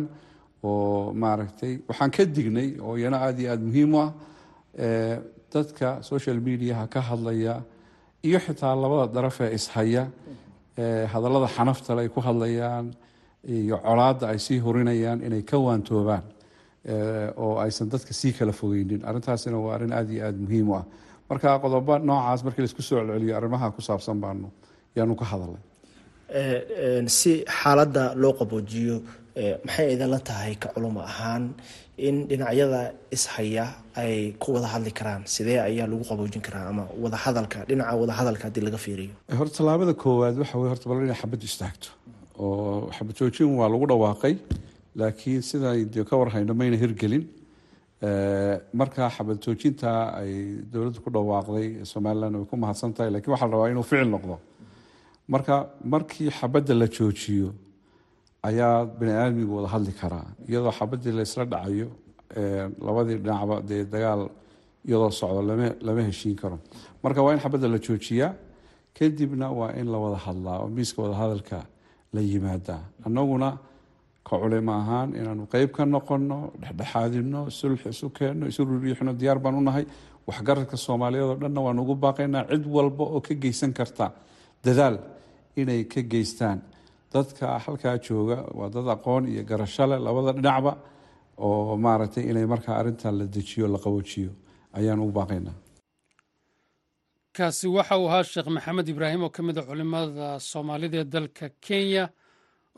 oo 0.62 1.12
maaragtay 1.23 1.73
waxaan 1.88 2.11
ka 2.17 2.23
dignay 2.37 2.69
oo 2.81 2.97
iyana 2.97 3.17
aada 3.27 3.41
iyo 3.43 3.50
aada 3.53 3.65
muhiim 3.69 3.93
u 3.95 3.99
ah 4.05 4.11
dadka 5.53 6.03
social 6.03 6.38
mediaha 6.41 6.87
ka 6.88 7.00
hadlaya 7.00 7.55
iyo 8.23 8.38
xitaa 8.45 8.75
labada 8.83 9.12
daraf 9.15 9.41
ee 9.41 9.55
ishaya 9.59 10.05
hadallada 11.12 11.49
xanaftale 11.56 12.00
ay 12.00 12.08
ku 12.08 12.20
hadlayaan 12.20 12.94
iyo 13.49 13.76
colaadda 13.82 14.28
ay 14.32 14.38
sii 14.38 14.58
horinayaan 14.58 15.23
inay 15.26 15.42
ka 15.42 15.56
waantoobaan 15.58 16.23
oo 17.37 17.58
aysan 17.58 17.88
dadka 17.90 18.12
sii 18.14 18.32
kala 18.32 18.52
fogeynin 18.52 19.02
arrintaasina 19.08 19.58
waa 19.58 19.75
arrin 19.75 19.92
aada 19.92 20.12
iyo 20.12 20.25
aada 20.26 20.38
muhiim 20.38 20.68
u 20.70 20.75
ah. 20.75 20.85
Marka 21.30 21.58
qodobo 21.58 21.99
noocaas 21.99 22.44
markii 22.44 22.62
la 22.62 22.68
isku 22.70 22.82
soo 22.82 22.99
celceliyo 23.00 23.37
arrimaha 23.37 23.70
ku 23.70 23.80
saabsan 23.82 24.20
baanu 24.20 24.49
yaanu 24.97 25.14
ka 25.16 25.25
hadalnay 25.25 25.62
si 27.18 27.32
xaaladda 27.61 28.04
loo 28.23 28.32
qaboojiyo 28.40 28.97
maxay 29.66 29.87
idinla 29.94 30.18
tahay 30.28 30.54
ka 30.62 30.68
culimo 30.75 31.00
ahaan 31.11 31.44
in 32.06 32.16
dhinacyada 32.30 32.80
ishaya 33.16 33.66
ay 34.02 34.32
ku 34.42 34.52
wada 34.54 34.66
hadli 34.75 34.90
karaan 34.99 35.23
sidee 35.35 35.58
ayaa 35.68 35.87
lagu 35.92 36.04
qaboojin 36.11 36.42
karaa 36.47 36.68
ama 36.73 36.85
wadahadalka 37.02 37.58
dhinaca 37.68 37.94
wadahadalka 38.02 38.44
haddii 38.49 38.64
laga 38.68 38.78
fiiriyo? 38.85 39.14
Horta 39.38 39.54
tallaabada 39.58 39.94
koowaad 40.02 40.37
waxa 40.42 40.58
weye 40.61 40.70
horta 40.73 40.87
bal 40.90 41.02
inay 41.06 41.18
xabaddu 41.23 41.44
istaagto 41.50 41.88
oo 42.38 42.90
xabad 42.97 43.16
waa 43.61 43.68
lagu 43.75 43.87
dhawaaqay 43.92 44.35
laakiin 45.00 45.42
siday 45.50 45.78
dee 45.94 46.04
ka 46.04 46.14
warhayno 46.20 46.54
mayna 46.61 46.76
hirgelin. 46.82 47.25
Marka 48.80 49.11
xabad 49.16 49.37
joojinta 49.44 49.90
ay 50.20 50.32
dowladda 50.73 50.99
ku 51.04 51.11
dhawaaqday 51.16 51.66
somalilan 51.92 52.32
way 52.38 52.47
ku 52.50 52.56
mahadsan 52.56 52.92
tahay 52.97 53.11
lakiin 53.11 53.32
waxaa 53.35 53.49
la 53.50 53.54
rabaa 53.56 53.70
inuu 53.73 53.82
ficil 53.90 54.08
noqdo 54.16 54.35
marka 55.28 55.68
markii 55.85 56.30
xabadda 56.30 56.75
la 56.75 56.87
joojiyo 56.87 57.49
ayaa 58.42 58.85
bani 58.99 59.12
aadmigu 59.12 59.52
wada 59.56 59.68
hadli 59.68 59.92
karaa. 60.00 60.26
Iyadoo 60.49 60.73
xabaddii 60.78 61.12
laysla 61.18 61.44
dhacayo 61.44 61.88
labadii 62.87 63.18
dhinacba 63.25 63.56
dee 63.68 63.85
dagaal 63.85 64.23
iyadoo 64.88 65.11
socdo 65.11 65.42
lama 65.87 66.02
heshiin 66.08 66.37
karo. 66.37 66.58
Marka 67.02 67.23
waa 67.23 67.32
in 67.35 67.40
xabadda 67.40 67.68
la 67.68 67.78
joojiyaa 67.78 68.32
kadibna 68.99 69.50
waa 69.52 69.73
in 69.80 69.87
la 69.92 69.99
wada 69.99 70.16
hadlaa 70.16 70.58
oo 70.62 70.68
miiska 70.68 71.02
wada 71.02 71.14
hadalka 71.14 71.58
la 72.14 72.20
yimaadaa. 72.20 72.80
Annaguna 73.06 73.58
ka 74.25 74.37
culimo 74.40 74.73
ahaan 74.73 75.14
inaanu 75.14 75.47
qeyb 75.52 75.70
ka 75.76 75.85
noqono 75.85 76.52
dhexdhexaadino 76.61 77.50
sulx 77.50 77.80
isu 77.87 78.11
keenno 78.11 78.47
isu 78.47 78.64
ruriixno 78.64 79.12
diyaar 79.12 79.38
baan 79.38 79.54
u 79.54 79.61
nahay. 79.61 79.85
Waxgaradka 80.28 80.76
soomaaliyeed 80.76 81.28
oo 81.30 81.37
dhanna 81.42 81.61
waanu 81.61 81.82
ugu 81.82 81.94
baaqaynaa. 81.94 82.44
Cid 82.50 82.64
walba 82.66 83.04
oo 83.04 83.20
ka 83.20 83.35
geysan 83.35 83.73
karta 83.73 84.12
dadaal 84.64 84.97
inay 85.61 85.83
ka 85.93 86.00
geystaan. 86.12 86.59
Dadka 87.12 87.45
halkaa 87.65 87.97
jooga 88.07 88.37
waa 88.59 88.69
dad 88.75 88.87
aqoon 88.95 89.25
iyo 89.33 89.43
garasho 89.50 89.85
leh 89.91 89.99
labada 90.07 90.33
dhinacba 90.37 90.73
oo 91.47 91.77
maaragtay 91.85 92.25
inay 92.31 92.47
markaa 92.53 92.77
arrintan 92.81 93.15
la 93.19 93.25
dejiyo 93.35 93.67
la 93.75 93.79
qaboojiyo. 93.85 94.31
Ayaan 94.79 95.00
ugu 95.05 95.12
baaqaynaa. 95.19 95.57
Kaasi 97.37 97.67
waxa 97.77 97.95
uu 98.00 98.09
ahaa 98.09 98.25
sheekh 98.33 98.49
maxamed 98.57 98.88
ibraahim 98.93 99.23
oo 99.27 99.31
ka 99.37 99.43
mid 99.47 99.57
a 99.59 99.62
culimada 99.69 100.27
soomaalida 100.50 100.97
ee 101.00 101.05
dalka 101.15 101.47
kenya 101.67 102.05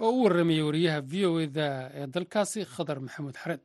oo 0.04 0.10
u 0.16 0.22
warramayay 0.24 0.62
wariyaha 0.68 1.00
v 1.10 1.12
o 1.30 1.40
eda 1.46 1.66
ee 1.98 2.06
dalkaasi 2.14 2.58
khadar 2.74 2.98
maxamuud 3.06 3.36
xareed 3.42 3.62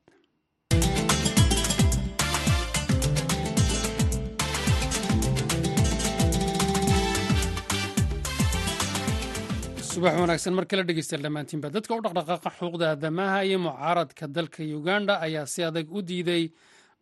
subax 9.96 10.14
wanaagsan 10.22 10.54
mar 10.58 10.66
kale 10.70 10.84
dhegeystayaal 10.88 11.24
dhammaantiinba 11.26 11.70
dadka 11.76 11.94
u 11.98 12.02
dhaqdhaqaaqa 12.06 12.50
xuquuqda 12.60 12.86
aadamaha 12.94 13.40
iyo 13.48 13.58
mucaaradka 13.66 14.28
dalka 14.28 14.64
uganda 14.78 15.14
ayaa 15.26 15.46
si 15.54 15.64
adag 15.64 15.88
u 15.92 16.02
diiday 16.02 16.44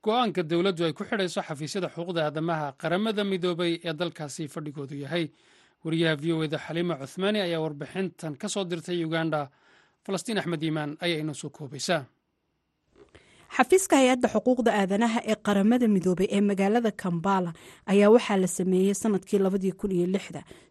go'aanka 0.06 0.42
dowladdu 0.44 0.84
ay 0.88 0.94
ku 0.94 1.04
xidhayso 1.04 1.42
xafiisyada 1.48 1.88
xuquuqda 1.96 2.22
aadamaha 2.30 2.74
qaramada 2.82 3.24
midoobay 3.24 3.80
ee 3.84 3.94
dalkaasi 3.94 4.48
fadhigoodu 4.48 4.96
yahay. 5.06 5.26
Wariyaha 5.84 6.16
v 6.22 6.26
o 6.34 6.44
eda 6.44 6.58
xaliima 6.58 6.96
cuthmaani 7.02 7.40
ayaa 7.42 7.60
warbixintan 7.66 8.36
ka 8.38 8.48
soo 8.50 8.64
dirtay 8.64 9.04
uganda. 9.06 9.50
Falastiin 10.06 10.38
axmed 10.40 10.64
iimaan 10.64 10.98
ayaa 11.02 11.20
inoo 11.24 11.34
soo 11.34 11.50
koobaysaa 11.50 12.06
xafiiska 13.58 13.96
hay'adda 14.02 14.28
xuquuqda 14.34 14.72
aadanaha 14.82 15.20
ee 15.32 15.36
qaramada 15.46 15.88
midoobay 15.96 16.28
ee 16.36 16.42
magaalada 16.50 16.92
kambala 17.04 17.52
ayaa 17.92 18.10
waxaa 18.16 18.38
la 18.44 18.48
sameeyey 18.48 18.94
sannadkii 19.02 19.40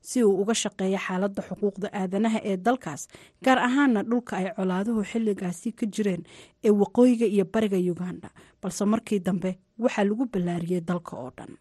si 0.09 0.25
uu 0.25 0.35
uga 0.43 0.55
shaqeeya 0.63 0.99
xaaladda 1.07 1.43
xuquuqda 1.49 1.89
aadanaha 2.01 2.39
ee 2.51 2.57
dalkaas 2.67 3.03
gaar 3.45 3.59
ahaana 3.69 4.01
dhulka 4.11 4.33
ay 4.41 4.47
colaaduhu 4.57 5.03
xilligaasi 5.11 5.69
ka 5.79 5.87
jireen 5.95 6.23
ee 6.67 6.71
waqooyiga 6.81 7.27
iyo 7.27 7.45
bariga 7.55 7.79
uganda. 7.93 8.29
Balse 8.63 8.85
markii 8.85 9.21
dambe 9.27 9.51
waxaa 9.79 10.05
lagu 10.09 10.25
ballaariyey 10.33 10.81
dalka 10.81 11.13
oo 11.17 11.31
dhan. 11.39 11.53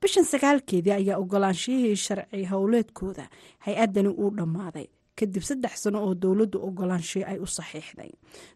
Bishan 0.00 0.24
sagaalkeedii 0.32 0.92
ayaa 1.00 1.16
ogolaanshihii 1.22 1.96
sharci 1.96 2.44
howleedkooda 2.52 3.24
hay'addani 3.66 4.08
uu 4.22 4.30
dhammaaday 4.38 4.86
kadib 5.20 5.42
saddex 5.48 5.74
sano 5.82 5.98
oo 6.06 6.14
dowladdu 6.22 6.58
ogolaanshiyo 6.68 7.24
ay 7.30 7.38
u 7.38 7.46
saxiixday. 7.56 8.10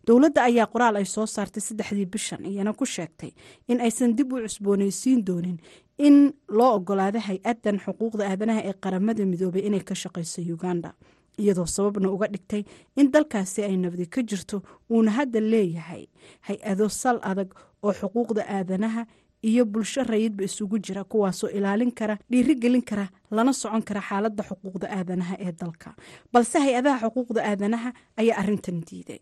Dowladda 0.06 0.40
ayaa 0.48 0.66
qoraal 0.72 0.96
ay 1.00 1.04
soo 1.14 1.26
saartay 1.34 1.62
saddexdii 1.68 2.06
bishan 2.14 2.42
iyana 2.50 2.72
ku 2.72 2.84
sheegtay 2.94 3.30
in 3.68 3.80
aysan 3.86 4.16
dib 4.16 4.32
u 4.32 4.36
cusboonaysiin 4.44 5.20
doonin 5.26 5.58
in 6.06 6.16
loo 6.48 6.72
ogolaado 6.78 7.18
hay'adan 7.28 7.76
xuquuqda 7.84 8.24
aadanaha 8.30 8.60
ee 8.68 8.74
qaramada 8.84 9.22
midoobay 9.32 9.62
inay 9.68 9.80
ka 9.88 9.94
shaqayso 10.02 10.40
uganda 10.54 10.90
iyadoo 11.38 11.66
sababna 11.66 12.08
uga 12.14 12.26
dhigtay 12.34 12.62
in 13.00 13.10
dalkaasi 13.14 13.60
ay 13.68 13.76
nabdi 13.76 14.06
ka 14.14 14.20
jirto 14.30 14.56
uuna 14.90 15.10
hadda 15.18 15.40
leeyahay 15.52 16.04
hay'ado 16.48 16.88
sal 16.88 17.18
adag 17.30 17.50
oo 17.82 17.92
xuquuqda 18.00 18.42
aadanaha 18.56 19.02
iyo 19.50 19.62
bulsho 19.72 20.02
rayidba 20.12 20.42
isugu 20.48 20.76
jira 20.84 21.02
kuwaasoo 21.10 21.48
ilaalin 21.58 21.92
kara 21.98 22.14
dhiirigelin 22.30 22.82
kara 22.90 23.06
lana 23.36 23.52
socon 23.60 23.82
kara 23.88 24.00
xaaladda 24.08 24.42
xuquuqda 24.48 24.86
aadanaha 24.98 25.34
ee 25.46 25.52
dalka. 25.60 25.90
Balse 26.32 26.56
hay'adaha 26.64 26.98
xuquuqda 27.06 27.40
aadanaha 27.50 27.90
ayaa 28.20 28.36
arintan 28.42 28.78
diiday. 28.88 29.20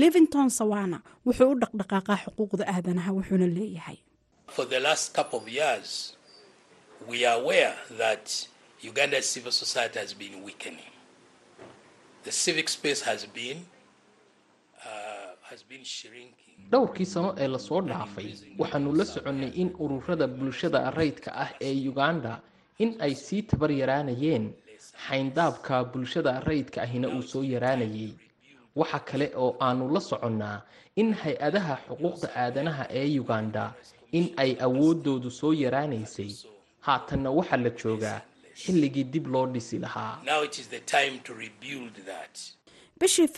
Livington 0.00 0.48
sawana 0.58 0.98
wuxuu 1.26 1.50
u 1.54 1.58
dhaqdhaqaaqaa 1.62 2.18
xuquuqda 2.24 2.64
aadanaha 2.74 3.10
wuxuuna 3.16 3.46
leeyahay 3.56 3.98
dhowrkii 16.70 17.06
sano 17.06 17.34
ee 17.38 17.48
la 17.48 17.58
soo 17.58 17.80
dhaafay 17.80 18.28
waxaanu 18.58 18.92
la 18.98 19.04
soconnay 19.04 19.50
in 19.62 19.70
ururada 19.78 20.26
bulshada 20.26 20.90
rayidka 20.90 21.30
ah 21.44 21.50
ee 21.60 21.88
uganda 21.88 22.40
in 22.78 22.94
ay 23.00 23.14
sii 23.14 23.42
tabar 23.42 23.70
yaraanayeen. 23.72 24.52
Xayndaabka 25.08 25.84
bulshada 25.92 26.40
rayidka 26.40 26.82
ahina 26.82 27.08
uu 27.08 27.22
soo 27.22 27.42
yaraanayay. 27.44 28.12
Waxa 28.76 28.98
kale 29.08 29.26
oo 29.36 29.56
aanu 29.60 29.88
la 29.94 30.00
soconnaa 30.00 30.62
in 30.96 31.14
hay'adaha 31.14 31.74
xuquuqda 31.88 32.28
aadanaha 32.36 32.84
ee 32.90 33.18
uganda 33.20 33.74
in 34.12 34.30
ay 34.36 34.56
awoodoodu 34.66 35.30
soo 35.30 35.52
yaraanaysay. 35.52 36.32
Haatanna 36.86 37.30
waxaa 37.30 37.56
la 37.56 37.70
joogaa 37.70 38.20
xilligii 38.62 39.04
dib 39.04 39.26
loo 39.26 39.46
dhisi 39.46 39.78
lahaa 39.78 40.18
bishii 43.00 43.28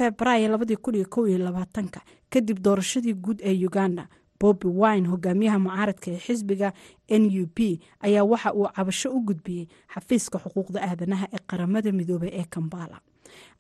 labaatanka 1.39 2.01
kadib 2.31 2.59
doorashadii 2.65 3.15
guud 3.15 3.41
ee 3.45 3.67
uganda 3.67 4.09
bobi 4.41 4.67
wine 4.69 5.07
hogaamiyaha 5.09 5.59
mucaaradka 5.59 6.09
ee 6.11 6.19
xisbiga 6.27 6.73
n 7.09 7.23
u 7.43 7.47
p 7.57 7.79
ayaa 8.01 8.25
waxa 8.25 8.51
uu 8.55 8.67
cabasho 8.77 9.09
u 9.17 9.21
gudbiyey 9.29 9.67
xafiiska 9.95 10.39
xuquuqda 10.45 10.79
aadanaha 10.89 11.27
ee 11.33 11.39
qaramada 11.51 11.93
midoobay 11.93 12.31
ee 12.41 12.45
kambala 12.55 12.99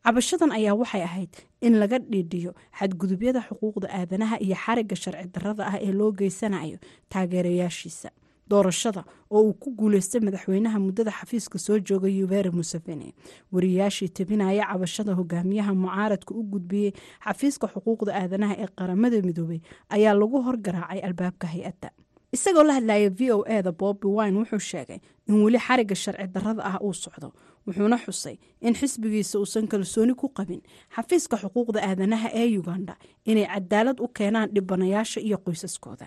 cabashadan 0.04 0.50
ayaa 0.58 0.74
waxay 0.74 1.02
ahayd 1.08 1.32
in 1.60 1.74
laga 1.80 1.98
dhiidhiyo 1.98 2.52
xadgudubyada 2.78 3.40
xuquuqda 3.48 3.86
aadanaha 3.98 4.36
iyo 4.46 4.56
xariga 4.64 4.96
sharci 5.02 5.28
darrada 5.34 5.62
ah 5.70 5.76
ee 5.86 5.92
loo 5.98 6.10
geysanayo 6.18 6.78
taageerayaashiisa 7.12 8.10
doorashada 8.52 9.02
oo 9.34 9.40
uu 9.48 9.54
ku 9.62 9.68
guuleystay 9.78 10.20
madaxweynaha 10.26 10.78
muddada 10.86 11.10
xafiiska 11.18 11.58
soo 11.66 11.78
jooga 11.88 12.08
yuveri 12.18 12.50
museveni. 12.58 13.08
Wariyaashii 13.52 14.08
tabinaya 14.18 14.64
cabashada 14.70 15.12
hogaamiyaha 15.20 15.72
mucaaradka 15.82 16.32
u 16.34 16.42
gudbiyey 16.52 16.92
xafiiska 17.26 17.66
xuquuqda 17.74 18.12
aadanaha 18.20 18.54
ee 18.62 18.68
qaramada 18.78 19.16
midoobay 19.28 19.60
ayaa 19.96 20.14
lagu 20.20 20.38
horgaraacay 20.46 21.00
albaabka 21.08 21.46
hay'adda. 21.54 21.88
Isagoo 22.36 22.64
la 22.68 22.74
hadlaya 22.78 23.08
v 23.18 23.20
o 23.36 23.44
e 23.44 23.58
da 23.66 23.72
bobi 23.80 24.06
wine 24.16 24.36
wuxuu 24.40 24.58
sheegay 24.70 25.00
in 25.28 25.34
weli 25.44 25.58
xariga 25.66 25.94
sharci 26.02 26.26
darrada 26.34 26.62
ah 26.70 26.78
uu 26.86 26.94
socdo 27.04 27.28
wuxuuna 27.66 27.96
xusay 28.04 28.36
in 28.66 28.74
xisbigiisa 28.80 29.36
uusan 29.40 29.66
kalsooni 29.72 30.14
ku 30.20 30.26
qabin 30.38 30.62
xafiiska 30.96 31.36
xuquuqda 31.42 31.78
aadanaha 31.88 32.28
ee 32.40 32.48
uganda 32.60 32.94
inay 33.30 33.46
cadaalad 33.52 33.98
u 34.04 34.08
keenaan 34.16 34.48
dhibanayaasha 34.54 35.20
iyo 35.28 35.36
qoysaskooda 35.44 36.06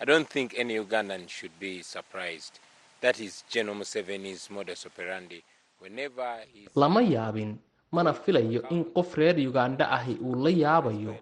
I 0.00 0.04
don't 0.04 0.28
think 0.28 0.54
any 0.56 0.76
Ugandan 0.78 1.28
should 1.28 1.54
be 1.58 1.82
surprised. 1.82 2.60
That 3.00 3.20
is 3.20 3.42
General 3.48 3.76
Museveni's 3.76 4.48
modus 4.50 4.86
operandi. 4.86 5.42
Whenever 5.80 6.28
he... 6.52 6.68
lama 6.74 7.00
yaabin 7.02 7.56
mana 7.92 8.12
filayo 8.14 8.60
in 8.70 8.84
qof 8.84 9.16
reer 9.16 9.36
uganda 9.38 9.90
ahi 9.96 10.14
uu 10.20 10.34
la 10.44 10.50
yaabayo 10.50 11.14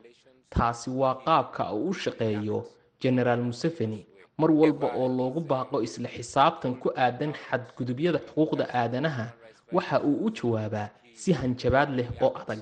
taasi 0.50 0.90
waa 0.90 1.14
qaabka 1.26 1.72
uu 1.74 1.90
u 1.90 1.94
shaqeeyo 1.94 2.58
genaraal 3.00 3.42
museveni 3.50 4.00
mar 4.38 4.50
walba 4.50 4.88
oo 4.96 5.08
loogu 5.18 5.40
baaqo 5.40 5.82
isla 5.86 6.08
xisaabtan 6.16 6.74
ku 6.82 6.88
aadan 6.96 7.32
xadgudubyada 7.44 8.18
xuquuqda 8.28 8.64
aadanaha 8.80 9.26
waxa 9.76 10.00
uu 10.08 10.16
u 10.26 10.30
jawaabaa 10.38 10.88
si 11.14 11.32
hanjabaad 11.40 11.90
leh 11.98 12.08
oo 12.24 12.32
adag 12.40 12.60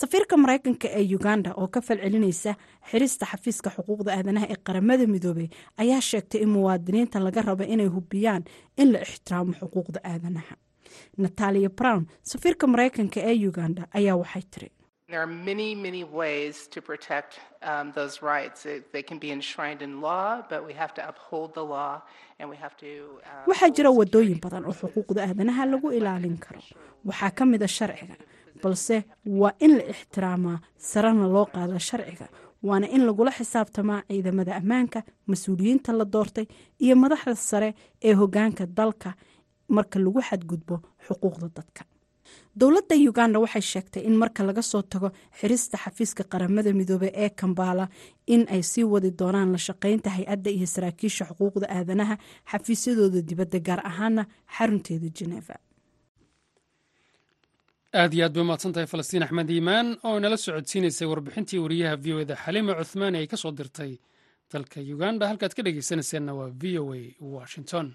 safiirka 0.00 0.34
maraykanka 0.42 0.88
ee 1.00 1.04
uganda 1.18 1.50
oo 1.60 1.68
ka 1.74 1.80
falcelinaysa 1.80 2.52
xirista 2.90 3.24
xafiiska 3.32 3.68
xuquuqda 3.76 4.10
aadanaha 4.16 4.46
ee 4.52 4.58
qaramada 4.66 5.04
midoobay 5.14 5.48
ayaa 5.82 6.00
sheegtay 6.10 6.40
in 6.44 6.50
muwaadiniinta 6.56 7.18
laga 7.26 7.40
rabo 7.48 7.64
inay 7.74 7.86
hubiyaan 7.96 8.42
in 8.80 8.88
la 8.92 8.98
ixtiraamo 9.06 9.52
xuquuqda 9.60 10.00
aadanaha. 10.12 10.54
Natalia 11.22 11.68
brown 11.78 12.02
safiirka 12.30 12.64
maraykanka 12.72 13.20
ee 13.30 13.36
uganda 13.50 13.82
ayaa 13.98 14.16
waxay 14.22 14.42
tiri 14.52 14.68
There 15.10 15.22
are 15.22 15.26
many, 15.50 15.74
many 15.74 16.04
ways 16.04 16.54
to 16.74 16.78
protect 16.82 17.32
um, 17.62 17.92
those 17.98 18.14
rights. 18.20 18.66
They 18.92 19.02
can 19.02 19.18
be 19.18 19.30
enshrined 19.38 19.80
in 19.86 19.92
law, 20.08 20.42
but 20.50 20.60
we 20.68 20.74
have 20.82 20.92
to 20.98 21.02
uphold 21.10 21.54
the 21.54 21.64
law 21.64 22.02
and 22.38 22.46
we 22.52 22.56
have 22.64 22.74
to. 22.84 22.90
Uh, 23.24 23.50
waxaa 23.50 23.70
jira 23.76 23.90
wadooyin 24.00 24.38
badan 24.44 24.64
oo 24.68 24.74
xuquuqda 24.80 25.20
aadanaha 25.28 25.62
lagu 25.72 25.88
ilaalin 25.98 26.36
karo 26.44 26.60
waxaa 27.08 27.30
ka 27.38 27.44
mid 27.52 27.62
a 27.62 27.70
sharciga 27.76 28.16
balse 28.62 28.96
waa 29.40 29.52
in 29.64 29.72
la 29.78 29.84
ixtiraamaa 29.94 30.56
sarena 30.90 31.26
loo 31.34 31.46
qaada 31.54 31.78
sharciga 31.88 32.26
waana 32.68 32.86
in 32.96 33.02
lagula 33.08 33.30
xisaabtamaa 33.38 34.00
ciidamada 34.10 34.52
ammaanka 34.60 35.00
mas'uuliyiinta 35.30 35.90
la 36.00 36.04
doortay 36.14 36.46
iyo 36.84 36.94
madaxda 37.04 37.34
sare 37.50 37.70
ee 38.08 38.14
hogaanka 38.20 38.64
dalka 38.78 39.10
marka 39.76 39.96
lagu 40.04 40.20
xadgudbo 40.28 40.76
xuquuqda 41.06 41.48
dadka 41.58 41.80
dowladda 42.60 42.94
uganda 43.10 43.38
waxay 43.44 43.62
sheegtay 43.72 44.02
in 44.08 44.14
marka 44.22 44.42
laga 44.48 44.62
soo 44.70 44.82
tago 44.92 45.08
xirista 45.40 45.76
xafiiska 45.84 46.22
qaramada 46.32 46.70
midoobey 46.80 47.10
ee 47.24 47.30
kambala 47.40 47.84
in 48.34 48.42
ay 48.54 48.62
sii 48.72 48.84
wadi 48.92 49.10
doonaan 49.20 49.50
la 49.54 49.58
shaqaynta 49.66 50.08
hay'adda 50.16 50.50
iyo 50.56 50.66
saraakiisha 50.74 51.24
xuquuqda 51.30 51.66
aadanaha 51.76 52.14
xafiisyadooda 52.52 53.20
dibadda 53.28 53.58
gaar 53.68 53.80
ahaana 53.90 54.22
xarunteeda 54.56 55.08
geneva. 55.18 55.54
Aad 58.00 58.12
iyo 58.14 58.24
aad 58.26 58.32
bay 58.36 58.42
umahadsan 58.44 58.72
tahay 58.74 58.86
falastiin 58.92 59.22
axmed 59.26 59.48
iimaan 59.50 59.88
oo 60.06 60.16
inala 60.20 60.36
socodsiinaysay 60.36 61.06
warbixintii 61.12 61.58
wariyaha 61.64 61.96
v 62.04 62.06
o 62.14 62.18
eda 62.24 62.34
xaliima 62.44 62.72
cuthmaani 62.80 63.18
ay 63.22 63.26
ka 63.32 63.36
soo 63.42 63.52
dirtay 63.58 63.92
dalka 64.52 64.80
uganda. 64.94 65.24
Halkaad 65.30 65.52
ka 65.56 65.62
dhegeysanayseena 65.66 66.32
waa 66.38 66.50
v 66.60 66.78
o 66.82 66.84
a 66.94 67.00
washington 67.36 67.86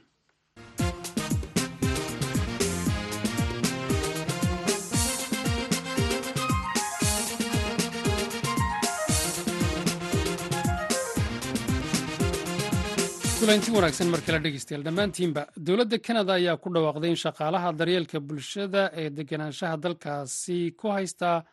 kulanti 13.43 13.71
wanaagsan 13.75 14.08
mar 14.13 14.21
kale 14.25 14.39
dhegeystayaal 14.43 14.84
dhammaantiinba 14.88 15.41
dowladda 15.67 15.97
kanada 16.08 16.34
ayaa 16.39 16.58
ku 16.63 16.69
dhawaaqday 16.73 17.10
in 17.13 17.19
shaqaalaha 17.25 17.69
daryeelka 17.79 18.19
bulshada 18.27 18.82
ee 19.01 19.10
deganaanshaha 19.17 19.75
dalkaasi 19.84 20.60
ku 20.79 20.88
haystaa 20.95 21.43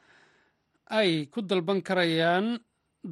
ay 0.99 1.27
ku 1.33 1.43
dalban 1.43 1.81
karayaan 1.89 2.47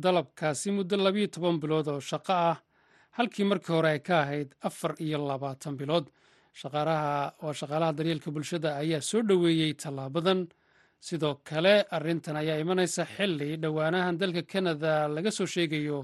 dalabkaasi 0.05 0.71
muddo 0.77 0.97
labiyo 0.97 1.27
toban 1.35 1.59
bilood 1.62 1.87
oo 1.91 2.01
shaqo 2.11 2.33
ah 2.51 2.57
halkii 3.19 3.45
markii 3.51 3.73
hore 3.77 3.88
ay 3.95 3.99
ka 4.09 4.14
ahayd 4.23 4.49
afar 4.69 4.95
iyo 5.05 5.19
labaatan 5.29 5.75
bilood. 5.81 6.07
Waa 6.62 7.55
shaqaalaha 7.61 7.93
daryeelka 7.99 8.31
bulshada 8.31 8.77
ayaa 8.83 9.01
soo 9.11 9.23
dhoweeyey 9.29 9.75
tallaabadan 9.83 10.47
sidoo 11.07 11.35
kale 11.49 11.75
arrintan 11.97 12.37
ayaa 12.43 12.59
imanaysa 12.62 13.03
xili 13.17 13.57
dhowaanahan 13.62 14.19
dalka 14.21 14.43
kanada 14.53 15.09
laga 15.14 15.31
soo 15.31 15.47
sheegayo 15.55 15.99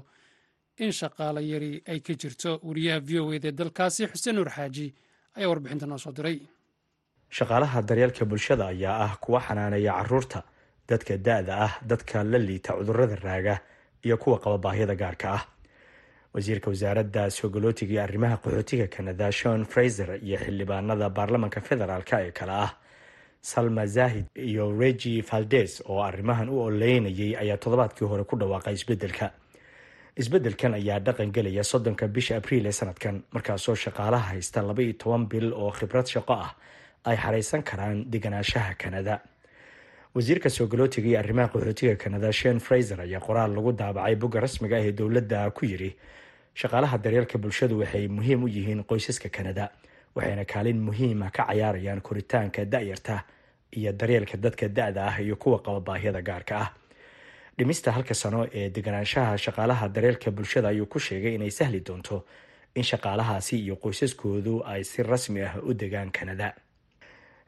in 0.77 0.91
shaqaalo 0.91 1.39
yari 1.41 1.81
ay 1.87 1.99
ka 1.99 2.13
jirto 2.13 2.59
wariyaha 2.63 2.99
v 3.07 3.19
o 3.19 3.33
ed 3.33 3.45
ee 3.45 3.51
dalkaasi 3.51 4.07
xuseen 4.11 4.35
nuur 4.35 4.49
xaaji 4.49 4.93
ayaa 5.37 5.49
warbixinta 5.49 5.85
noo 5.87 5.97
soo 5.97 6.11
diray. 6.11 6.39
Shaqaalaha 7.29 7.81
daryeelka 7.81 8.25
bulshada 8.25 8.67
ayaa 8.67 8.97
ah 9.05 9.13
kuwa 9.23 9.39
xanaaneeya 9.47 9.93
carruurta 9.93 10.43
dadka 10.89 11.17
da-da 11.17 11.53
ah 11.65 11.73
dadka 11.81 12.23
la 12.23 12.37
liita 12.37 12.73
cudurrada 12.77 13.15
raaga 13.15 13.55
iyo 14.05 14.17
kuwa 14.17 14.39
qaba 14.39 14.57
baahiyada 14.57 14.95
gaarka 14.95 15.27
ah. 15.33 15.43
Wasiirka 16.33 16.69
wasaaradda 16.69 17.29
soogolootiga 17.31 17.91
iyo 17.93 18.03
arrimaha 18.03 18.35
qaxootiga 18.43 18.87
kanada 18.87 19.31
shon 19.31 19.65
fraiser 19.65 20.19
iyo 20.23 20.37
xildhibaanada 20.37 21.09
baarlamanka 21.09 21.61
federaalk 21.61 22.11
ee 22.13 22.31
kale 22.31 22.51
ah 22.51 22.71
salma 23.41 23.85
zahid 23.87 24.25
iyo 24.35 24.71
regi 24.79 25.21
valdes 25.21 25.81
oo 25.89 26.01
arrimahan 26.03 26.49
u 26.49 26.59
oleynayay 26.67 27.35
ayaa 27.41 27.57
toddobaadkii 27.57 28.05
hore 28.07 28.23
ku 28.23 28.35
dhawaaqay 28.35 28.73
isbeddelka 28.73 29.31
isbeddelkan 30.21 30.73
ayaa 30.73 30.99
dhaqan 31.05 31.31
gelaya 31.35 31.63
soddonka 31.63 32.07
bisha 32.15 32.37
abriil 32.39 32.65
ee 32.65 32.71
sanadkan 32.71 33.23
markaasoo 33.35 33.75
shaqaalaha 33.75 34.29
haysta 34.33 34.61
laba 34.67 34.81
iyo 34.83 34.93
toban 34.93 35.27
bil 35.31 35.53
oo 35.53 35.71
khibrad 35.71 36.07
shaqo 36.07 36.33
ah 36.33 36.51
ay 37.05 37.17
xaraysan 37.17 37.63
karaan 37.63 38.05
deganaanshaha 38.11 38.73
kanada. 38.77 39.19
Wasiirka 40.15 40.49
soogolootiga 40.49 41.07
iyo 41.07 41.19
arrimaha 41.19 41.47
qaxootiga 41.53 41.95
kanada 42.03 42.31
shen 42.31 42.59
fraiser 42.59 43.01
ayaa 43.01 43.19
qoraal 43.19 43.51
lagu 43.55 43.71
daabacay 43.73 44.15
bogga 44.15 44.39
rasmiga 44.39 44.77
ah 44.77 44.85
ee 44.87 44.91
dowladda 44.91 45.51
ku 45.51 45.65
yiri 45.65 45.91
shaqaalaha 46.55 46.97
daryeelka 46.97 47.37
bulshadu 47.37 47.79
waxay 47.83 48.07
muhiim 48.07 48.43
u 48.43 48.47
yihiin 48.47 48.83
qoysaska 48.89 49.29
kanada 49.29 49.69
waxayna 50.15 50.45
kaalin 50.45 50.79
muhiima 50.87 51.27
ka 51.31 51.43
cayaarayaan 51.51 52.01
koritaanka 52.01 52.65
da-yarta 52.65 53.23
iyo 53.77 53.91
daryeelka 53.91 54.37
dadka 54.37 54.67
da-da 54.67 55.07
ah 55.11 55.19
iyo 55.21 55.35
kuwa 55.35 55.59
qaba 55.59 55.79
baahiyada 55.79 56.21
gaarka 56.21 56.55
ah 56.63 56.69
dhimista 57.57 57.91
halka 57.91 58.13
sano 58.13 58.47
ee 58.53 58.69
deganaanshaha 58.69 59.37
shaqaalaha 59.37 59.87
daryeelka 59.95 60.31
bulshada 60.31 60.67
ayuu 60.67 60.85
ku 60.85 60.99
sheegay 60.99 61.35
inay 61.35 61.51
sahli 61.51 61.79
doonto 61.87 62.25
in 62.75 62.83
shaqaalahaasi 62.83 63.55
iyo 63.63 63.75
qoysaskoodu 63.83 64.63
ay 64.65 64.83
si 64.83 65.03
rasmi 65.03 65.41
ah 65.41 65.55
u 65.63 65.73
degaan 65.73 66.11
kanada. 66.11 66.53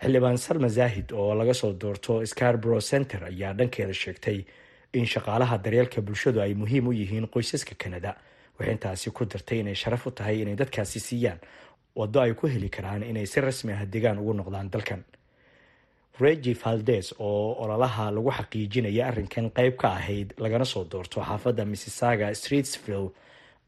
Xildhibaan 0.01 0.37
salma 0.37 0.69
zaahid 0.69 1.11
oo 1.11 1.33
laga 1.35 1.53
soo 1.53 1.73
doorto 1.73 2.25
scarborough 2.25 2.81
center 2.91 3.23
ayaa 3.23 3.53
dhankeeda 3.53 3.93
sheegtay 3.93 4.45
in 4.93 5.05
shaqaalaha 5.05 5.57
daryeelka 5.65 6.01
bulshadu 6.01 6.39
ay 6.41 6.53
muhiim 6.53 6.87
u 6.87 6.91
yihiin 6.93 7.27
qoysaska 7.27 7.75
kanada 7.83 8.15
waxay 8.59 8.73
intaasi 8.73 9.11
ku 9.11 9.25
dartay 9.25 9.59
inay 9.59 9.75
sharaf 9.75 10.07
u 10.07 10.11
tahay 10.11 10.41
inay 10.41 10.55
dadkaasi 10.55 10.99
siiyaan 10.99 11.39
waddo 11.95 12.21
ay 12.21 12.33
ku 12.33 12.47
heli 12.47 12.69
karaan 12.69 13.03
inay 13.03 13.25
si 13.25 13.41
rasmi 13.41 13.73
ah 13.73 13.85
degaan 13.85 14.17
ugu 14.19 14.33
noqdaan 14.33 14.69
dalkan 14.69 15.03
regi 16.19 16.53
valdes 16.63 17.13
oo 17.19 17.53
ololaha 17.63 18.11
lagu 18.11 18.31
xaqiijinaya 18.37 19.07
arrinkan 19.07 19.49
qeyb 19.57 19.75
ka 19.81 19.87
ahayd 19.97 20.33
lagana 20.43 20.65
soo 20.65 20.83
doorto 20.91 21.21
xaafadda 21.21 21.65
misssaga 21.65 22.33
streetsville 22.33 23.09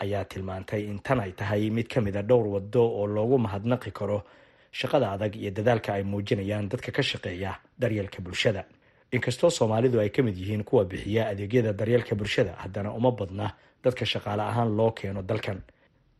ayaa 0.03 0.23
tilmaantay 0.25 0.81
in 0.91 0.99
tan 0.99 1.19
ay 1.19 1.31
tahay 1.31 1.69
mid 1.69 1.87
ka 1.93 2.01
mid 2.01 2.15
a 2.15 2.21
dhowr 2.23 2.47
waddo 2.55 2.83
oo 2.99 3.05
loogu 3.07 3.37
mahadnaqi 3.37 3.91
karo 3.91 4.23
shaqada 4.71 5.11
adag 5.11 5.35
iyo 5.35 5.51
dadaalka 5.51 5.93
ay 5.93 6.03
muujinayaan 6.03 6.69
dadka 6.69 6.91
ka 6.91 7.01
shaqeeya 7.03 7.51
daryeelka 7.79 8.21
bulshada. 8.21 8.63
Inkastoo 9.11 9.49
soomaalidu 9.49 9.99
ay 9.99 10.09
ka 10.09 10.21
mid 10.23 10.37
yihiin 10.37 10.63
kuwa 10.63 10.85
bixiya 10.85 11.27
adeegyada 11.29 11.73
daryeelka 11.73 12.15
bulshada 12.15 12.53
haddana 12.57 12.91
uma 12.93 13.11
badna 13.11 13.53
dadka 13.83 14.05
shaqaale 14.05 14.41
ahaan 14.41 14.77
loo 14.77 14.91
keeno 14.91 15.21
dalkan. 15.21 15.61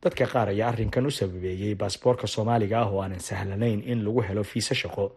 Dadka 0.04 0.26
qaar 0.26 0.48
ayaa 0.50 0.70
arrinkan 0.70 1.06
u 1.06 1.12
sababeeyey 1.12 1.76
baasboorka 1.76 2.28
soomaaliga 2.28 2.80
ah 2.82 2.90
oo 2.92 3.02
aanan 3.02 3.20
sahlanayn 3.20 3.82
in 3.86 4.04
lagu 4.06 4.22
helo 4.22 4.44
fiise 4.44 4.74
shaqo 4.76 5.12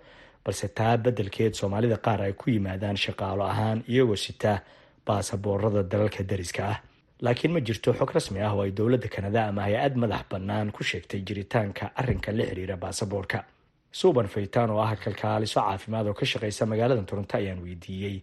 balse 0.45 0.67
taa 0.79 0.95
beddelkeed 1.05 1.53
soomaalida 1.61 1.97
qaar 2.07 2.21
ay 2.27 2.33
ku 2.41 2.51
yimaadaan 2.55 2.97
shaqaalo 3.05 3.45
ahaan 3.53 3.79
iyagoo 3.93 4.17
sita 4.27 4.53
baasaboorada 5.07 5.83
dalalka 5.93 6.23
dariska 6.31 6.63
ah 6.73 6.79
laakiin 7.25 7.53
ma 7.55 7.61
jirto 7.67 7.91
xog 7.99 8.11
rasmi 8.17 8.41
ah 8.47 8.53
oo 8.55 8.63
ay 8.67 8.71
dowladda 8.79 9.09
kanada 9.15 9.41
ama 9.51 9.63
hay'ad 9.67 9.95
madax 10.03 10.23
bannaan 10.33 10.69
ku 10.77 10.83
sheegtay 10.91 11.21
jiritaanka 11.29 11.85
arrinka 12.01 12.31
la 12.39 12.45
xiriira 12.49 12.77
baasaboorka 12.85 13.39
suuban 14.01 14.29
faytaan 14.35 14.71
oo 14.75 14.81
ah 14.87 14.93
kalkaaliso 15.05 15.61
caafimaad 15.61 16.07
oo 16.11 16.15
ka 16.21 16.25
shaqeysa 16.33 16.63
magaalada 16.73 17.03
toronto 17.11 17.35
ayaan 17.41 17.61
weydiiyey 17.67 18.17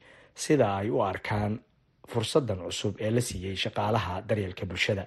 sida 0.43 0.67
ay 0.79 0.89
u 0.95 0.97
arkaan 1.11 1.59
fursadan 2.11 2.59
cusub 2.65 2.93
ee 3.05 3.11
la 3.15 3.21
siiyey 3.29 3.55
shaqaalaha 3.63 4.13
daryeelka 4.29 4.65
bulshada 4.69 5.03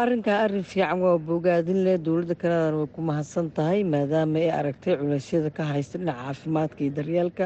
arrinkaa 0.00 0.38
arrin 0.44 0.64
fiican 0.72 0.98
waa 1.04 1.18
bogaadin 1.28 1.78
leh 1.86 1.96
dowladda 2.06 2.34
kanadana 2.42 2.76
way 2.80 2.88
ku 2.94 3.00
mahadsan 3.08 3.46
tahay 3.56 3.80
maadaama 3.94 4.38
ay 4.44 4.50
aragtay 4.60 4.94
culeysyada 5.00 5.50
ka 5.56 5.62
haysta 5.72 5.96
dhinaca 5.98 6.20
caafimaadka 6.24 6.80
iyo 6.84 6.92
daryeelka 6.98 7.44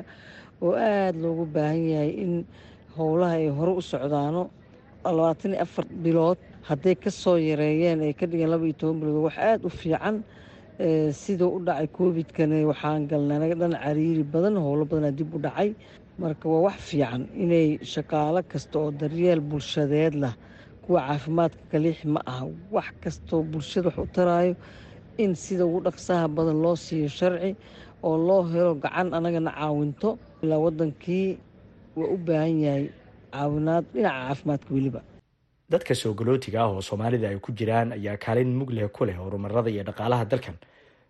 oo 0.65 0.73
aada 0.75 1.19
loogu 1.23 1.45
baahan 1.55 1.83
yahay 1.95 2.11
in 2.25 2.33
howlaha 2.97 3.35
ay 3.43 3.49
hore 3.59 3.73
u 3.81 3.83
socdaano. 3.93 4.43
Labaatan 5.05 5.53
iyo 5.55 5.63
afar 5.65 5.85
bilood 6.05 6.39
hadday 6.69 6.95
ka 7.05 7.11
soo 7.11 7.37
yareeyeen 7.51 8.01
ay 8.07 8.13
ka 8.19 8.27
dhigeen 8.31 8.51
laba 8.53 8.65
iyo 8.69 8.77
toban 8.81 9.01
bilood 9.01 9.23
wax 9.27 9.37
aada 9.39 9.65
u 9.69 9.71
fiican 9.81 10.17
siduu 11.23 11.51
u 11.57 11.59
dhacay 11.67 11.89
covidkana 11.99 12.57
waxaan 12.71 13.03
galnay 13.11 13.37
anaga 13.39 13.55
dhan 13.63 13.75
cariiri 13.85 14.25
badan 14.35 14.55
howlo 14.65 14.85
badanaa 14.91 15.17
dib 15.19 15.31
u 15.35 15.39
dhacay. 15.47 15.71
Marka 16.21 16.45
waa 16.53 16.63
wax 16.69 16.77
fiican 16.91 17.23
inay 17.45 17.79
shaqaalo 17.93 18.41
kasta 18.53 18.77
oo 18.79 18.91
daryeel 19.01 19.41
bulshadeed 19.41 20.15
lah 20.23 20.35
kuwa 20.85 21.01
caafimaadka 21.07 21.63
kaliix 21.73 22.05
ma 22.05 22.21
aha. 22.27 22.47
Wax 22.75 22.89
kastoo 23.03 23.43
bulshada 23.43 23.89
wax 23.89 23.99
u 23.99 24.07
taraayo 24.17 24.55
in 25.19 25.35
sida 25.35 25.65
ugu 25.67 25.81
dhaqsaha 25.87 26.29
badan 26.29 26.59
loo 26.63 26.77
siiyo 26.77 27.09
sharci 27.09 27.57
oo 28.03 28.17
loo 28.29 28.43
helo 28.53 28.75
gacan 28.75 29.15
anagana 29.15 29.51
caawinto. 29.59 30.19
Ilaa 30.43 30.59
wadankii 30.59 31.39
waa 31.97 32.09
u 32.15 32.17
baahan 32.17 32.61
yahay 32.65 32.87
caawinaad 33.33 33.85
dhinaca 33.95 34.19
caafimaadka 34.27 34.75
weliba. 34.75 35.01
Dadka 35.71 35.95
soogolootiga 35.95 36.61
ah 36.63 36.69
oo 36.73 36.81
soomaalida 36.83 37.29
ay 37.29 37.39
ku 37.39 37.53
jiraan 37.53 37.93
ayaa 37.93 38.17
kaalin 38.17 38.53
mugleh 38.59 38.89
ku 38.93 39.05
leh 39.05 39.17
horumarada 39.17 39.71
iyo 39.71 39.83
dhaqaalaha 39.89 40.25
dalkan. 40.25 40.57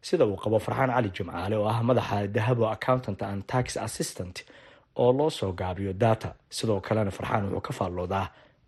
Sida 0.02 0.26
uu 0.26 0.36
qabo 0.36 0.58
farxaan 0.58 0.90
cali 0.94 1.10
jimcaale 1.16 1.56
oo 1.56 1.66
ah 1.66 1.82
madaxa 1.82 2.26
dahabo 2.26 2.68
accountant 2.70 3.22
and 3.22 3.42
tax 3.46 3.76
assistant 3.76 4.44
oo 4.96 5.12
loo 5.12 5.30
soo 5.30 5.52
gaabiyo 5.52 5.92
data. 5.92 6.34
Sidoo 6.50 6.80
kalena 6.80 7.10
farxaan 7.10 7.44
wuxuu 7.48 7.60
ka 7.66 7.72
faalloodaa 7.78 8.26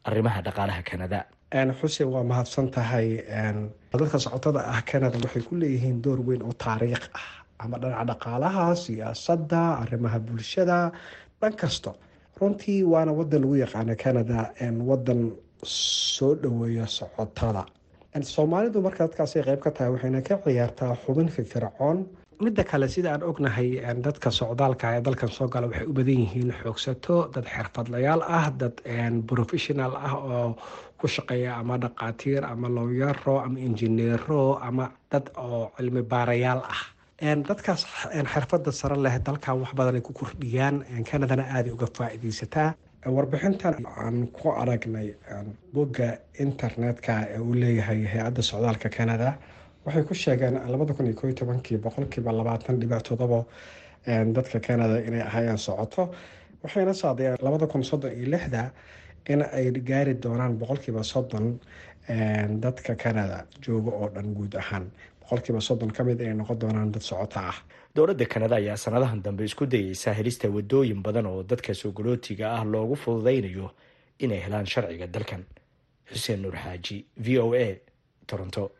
arrimaha 0.08 0.40
dhaqaalaha 0.46 0.82
kanada. 0.90 1.20
Xuseen 1.80 2.08
waa 2.14 2.22
mahadsan 2.30 2.70
tahay 2.76 3.08
dadka 3.92 4.18
socotada 4.24 4.60
ah 4.74 4.80
canada 4.90 5.18
waxay 5.24 5.42
ku 5.48 5.54
leeyihiin 5.62 6.02
door 6.02 6.18
weyn 6.28 6.42
oo 6.42 6.52
taariikh 6.64 7.04
ah. 7.14 7.28
Ama 7.62 7.78
dhinaca 7.78 8.04
dhaqaalaha 8.10 8.64
siyaasadda 8.84 9.60
arrimaha 9.82 10.18
bulshada 10.26 10.78
dhan 11.40 11.52
kasto. 11.60 11.94
Runtii 12.40 12.82
waana 12.92 13.12
wadan 13.18 13.40
lagu 13.42 13.54
yaqaano 13.64 13.94
canada 14.04 14.50
wadan 14.90 15.20
soo 16.16 16.34
dhaweeya 16.42 16.86
socotada 16.98 17.64
soomaalidu 18.34 18.78
marka 18.86 19.06
dadkaasay 19.06 19.42
qeyb 19.46 19.60
ka 19.64 19.70
tahay 19.76 19.90
waxayna 19.94 20.20
ka 20.28 20.34
ciyaartaa 20.44 20.92
xubin 21.04 21.28
firfircoon 21.34 21.98
midda 22.40 22.64
kale 22.64 22.88
sida 22.88 23.12
aan 23.12 23.22
ognahay 23.22 23.70
dadka 24.06 24.30
socdaalka 24.30 24.86
ee 24.96 25.00
dalkan 25.06 25.28
soo 25.36 25.48
gala 25.48 25.66
waxay 25.70 25.86
u 25.86 25.92
badan 25.98 26.18
yihiin 26.24 26.50
xoogsato 26.62 27.16
dad 27.34 27.46
xirfadlayaal 27.54 28.22
ah 28.38 28.46
dad 28.60 28.74
professional 29.30 29.92
ah 30.06 30.14
oo 30.14 30.56
ku 30.98 31.06
shaqeeya 31.14 31.52
ama 31.60 31.76
dhaqaatiir 31.84 32.42
ama 32.52 32.68
lowyaro 32.76 33.36
ama 33.46 33.58
injineero 33.68 34.58
ama 34.68 34.84
dad 35.12 35.26
oo 35.36 35.70
cilmi 35.76 36.02
baarayaal 36.02 36.62
ah. 36.74 36.82
Dadkaas 37.48 37.82
xirfada 38.32 38.72
sare 38.72 38.96
leh 39.04 39.16
dalkan 39.26 39.60
wax 39.62 39.72
badan 39.78 39.94
ay 39.94 40.00
ku 40.08 40.12
kordhiyaan 40.12 40.76
canadana 41.10 41.44
aaday 41.56 41.72
uga 41.76 41.86
faa-ideysataa 41.96 42.74
warbixintan 43.16 43.74
aan 43.96 44.26
ku 44.36 44.48
aragnay 44.62 45.08
bogga 45.74 46.08
internetka 46.44 47.12
ee 47.34 47.38
uu 47.46 47.54
leeyahay 47.62 48.00
hay'adda 48.12 48.42
socdaalka 48.50 48.88
canada 48.96 49.28
waxay 49.84 50.02
ku 50.08 50.14
sheegeen 50.14 50.54
tobankii 51.40 51.78
boqolkiiba 51.84 52.32
labaatan 52.32 52.80
dhibic 52.80 53.02
todobo 53.08 53.46
dadka 54.36 54.58
canada 54.60 54.96
inay 55.08 55.20
ahaayeen 55.28 55.58
socoto 55.58 56.02
waxayna 56.62 56.94
saadayeen 56.94 57.36
lixda 58.32 58.70
in 59.32 59.40
ay 59.42 59.70
gaari 59.90 60.14
doonaan 60.24 60.52
boqolkiiba 60.60 61.02
soddon 61.12 61.46
dadka 62.64 62.94
canada 62.96 63.46
jooga 63.64 63.90
oo 64.00 64.08
dhan 64.14 64.34
guud 64.36 64.54
ahaan. 64.62 64.86
Boqolkiiba 65.22 65.60
soddon 65.60 65.90
ka 65.96 66.04
mid 66.04 66.20
inay 66.20 66.34
noqon 66.34 66.58
doonaan 66.62 66.92
dad 66.92 67.02
socoto 67.02 67.40
ah. 67.40 67.56
Dowladda 67.94 68.26
kanada 68.26 68.56
ayaa 68.56 68.76
sanadahan 68.76 69.22
dambe 69.22 69.44
isku 69.44 69.64
dayeysa 69.66 70.12
helista 70.18 70.48
wadooyin 70.48 71.00
badan 71.02 71.26
oo 71.26 71.42
dadka 71.42 71.72
soogolootiga 71.74 72.46
ah 72.56 72.64
loogu 72.64 72.96
fududeynayo 73.02 73.70
inay 74.18 74.40
helaan 74.44 74.66
sharciga 74.66 75.06
dalkan. 75.06 75.42
Xuseen 76.12 76.40
nuur 76.42 76.56
xaaji 76.64 76.96
v 77.24 77.38
o 77.38 77.54
a 77.54 77.66
toronto 78.26 78.70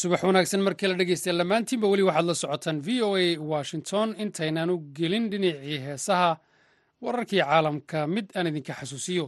subax 0.00 0.22
wanaagsan 0.28 0.62
markii 0.66 0.88
la 0.90 0.94
dhegeystay 1.00 1.32
lamaantiinba 1.40 1.86
weli 1.92 2.02
waxaad 2.08 2.26
la 2.30 2.34
socotaan 2.42 2.78
v 2.86 3.02
o 3.02 3.10
a 3.16 3.24
washington. 3.52 4.08
Intaynaan 4.24 4.70
u 4.70 4.76
gelin 4.96 5.30
dhinacii 5.30 5.78
heesaha 5.86 6.30
wararkii 7.04 7.40
caalamka. 7.42 8.06
Mid 8.06 8.26
aan 8.36 8.46
idinka 8.50 8.72
xasuusiyo. 8.80 9.26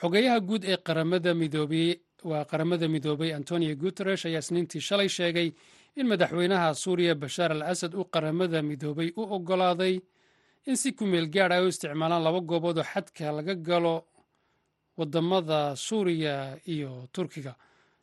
Xogeyaha 0.00 0.40
guud 0.48 0.62
ee 0.64 0.76
qaramada 0.86 1.34
midoobey 1.34 1.88
waa 2.24 2.44
qaramada 2.44 2.88
midoobay 2.88 3.30
antonio 3.34 3.74
guteresh 3.76 4.26
ayaa 4.26 4.38
isniintii 4.44 4.80
shalay 4.88 5.08
sheegay 5.08 5.48
in 5.96 6.06
madaxweynaha 6.06 6.74
suuriya 6.74 7.14
bashaar 7.14 7.52
al 7.52 7.62
asad 7.62 7.94
uu 7.94 8.04
qaramada 8.14 8.62
midoobay 8.62 9.08
u 9.16 9.22
ogolaaday 9.36 9.94
in 10.66 10.76
si 10.76 10.92
kumeel 10.92 11.26
gaad 11.34 11.52
ay 11.52 11.62
u 11.64 11.68
isticmaalaan 11.68 12.22
laba 12.26 12.40
goobood 12.40 12.78
oo 12.78 12.84
xadka 12.92 13.32
laga 13.32 13.54
galo 13.54 14.04
waddamada 14.98 15.76
suuriya 15.76 16.58
iyo 16.66 17.08
turkiga 17.12 17.54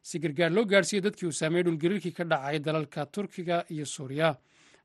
si 0.10 0.20
gargaar 0.24 0.52
loo 0.52 0.66
gaadhsiiyo 0.72 1.02
dadkii 1.08 1.28
uu 1.28 1.32
saameeyey 1.40 1.64
dhulgariirkii 1.68 2.12
ka 2.18 2.24
dhacay 2.32 2.60
dalalka 2.60 3.06
turkiga 3.16 3.58
iyo 3.74 3.86
suuriya. 3.86 4.30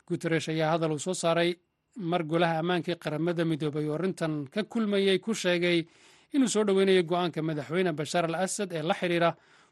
Guteresh 0.06 0.48
ayaa 0.54 0.70
hadal 0.74 0.92
uu 0.96 0.98
soo 1.06 1.14
saaray 1.14 1.50
mar 2.10 2.22
golaha 2.30 2.58
ammaanka 2.62 2.92
ee 2.92 2.98
qaramada 3.04 3.44
midoobay 3.44 3.86
oo 3.88 3.94
arrintan 3.98 4.46
ka 4.54 4.62
kulmayey 4.72 5.18
ku 5.18 5.34
sheegay 5.34 5.78
inuu 6.34 6.48
soo 6.54 6.64
dhoweynayo 6.64 7.02
go'aanka 7.10 7.42
madaxweyne 7.42 7.92
bashaar 7.98 8.24
al 8.30 8.34
asad 8.46 8.72
ee 8.72 8.82
la 8.82 8.94
xidhiira 8.94 9.30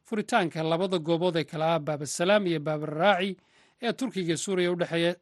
furitaanka 0.08 0.62
labada 0.62 0.98
goobood 0.98 1.36
ee 1.40 1.44
kala 1.44 1.66
ah 1.74 1.78
baabasalaam 1.86 2.46
iyo 2.46 2.60
baabaraaci 2.66 3.30
ee 3.82 3.92
turkiga 3.92 4.28
iyo 4.34 4.36
suuriya 4.36 4.72
u 4.72 4.76
dhexeeya. 4.82 5.12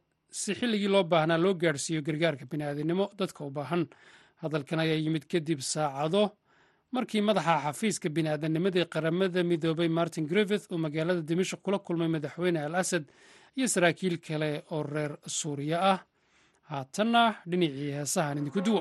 Si 0.40 0.54
xilligii 0.58 0.88
loo 0.94 1.04
baahnaa 1.12 1.38
loo 1.44 1.54
gaadhsiiyo 1.54 2.00
gargaarka 2.02 2.44
bini'aadinimo 2.50 3.04
dadka 3.18 3.44
u 3.44 3.50
baahan. 3.50 3.82
Hadalkan 4.42 4.80
ayaa 4.84 4.98
yimid 5.04 5.24
kadib 5.30 5.60
saacado 5.60 6.22
markii 6.94 7.22
madaxa 7.28 7.54
xafiiska 7.64 8.08
bini'aadanimada 8.16 8.78
ee 8.82 8.88
qaramada 8.94 9.40
midoobay 9.50 9.88
martin 9.98 10.24
griffith 10.32 10.66
uu 10.72 10.78
magaalada 10.86 11.22
dimashik 11.28 11.60
kula 11.64 11.78
kulmay 11.86 12.08
madaxweyne 12.16 12.60
al 12.66 12.74
asad 12.82 13.04
iyo 13.58 13.66
saraakiil 13.74 14.16
kale 14.26 14.50
oo 14.74 14.82
reer 14.94 15.12
suuriya 15.38 15.78
ah. 15.92 15.98
Haatanna 16.70 17.22
dhinacii 17.50 17.90
heesahan 17.96 18.38
idinku 18.40 18.60
duwo 18.66 18.80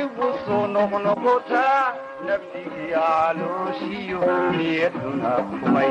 ibusuu 0.00 0.64
noqnoqotaa 0.74 1.84
nafdigii 2.26 2.90
calooshiyo 2.94 4.20
niyaduna 4.56 5.30
kumay 5.58 5.90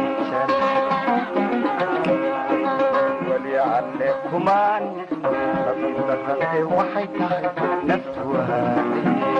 walicalle 3.29 4.09
kumaan 4.29 4.83
abiibatanay 5.69 6.61
waxay 6.77 7.07
tahay 7.17 7.45
naftu 7.89 8.21
wahaaliye 8.33 9.37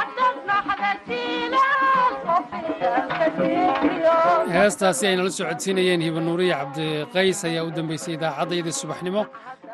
heestaasi 4.55 5.03
ayna 5.07 5.23
la 5.27 5.31
soo 5.37 5.45
codsiinayeen 5.51 6.01
hibanuuriya 6.07 6.55
cabdiqays 6.61 7.39
ayaa 7.49 7.63
u 7.67 7.71
dambeysay 7.77 8.13
idaacaddayadii 8.17 8.75
subaxnimo. 8.81 9.21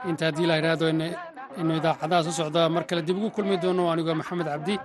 Inta 0.10 0.24
haddii 0.30 0.48
la 0.50 0.56
idhaahdo 0.62 0.86
inu 1.62 1.74
idaacadaha 1.80 2.22
soo 2.28 2.36
socda 2.40 2.70
mar 2.76 2.84
kale 2.90 3.02
dib 3.08 3.18
ugu 3.18 3.30
kulmi 3.36 3.56
doono 3.64 3.84
anigoo 3.94 4.16
maxamed 4.22 4.48
cabdi 4.54 4.76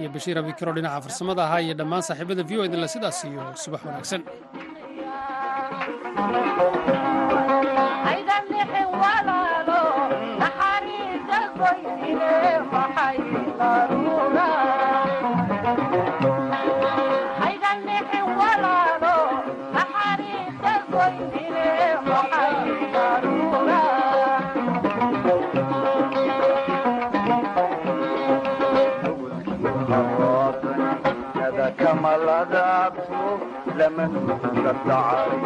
iyo 0.00 0.08
bashiir 0.14 0.36
abikaro 0.38 0.72
dhinaca 0.76 1.00
farsamada 1.04 1.42
ahaa 1.46 1.60
iyo 1.64 1.74
dhammaan 1.78 2.02
saaxiibada 2.08 2.42
v 2.48 2.52
o 2.60 2.64
idinle 2.68 2.88
sidaas 2.94 3.18
iyo 3.24 3.42
subax 3.62 3.80
wanaagsan 3.86 4.22
الزمن 33.90 34.38
وقت 34.64 34.90
عاري 34.90 35.40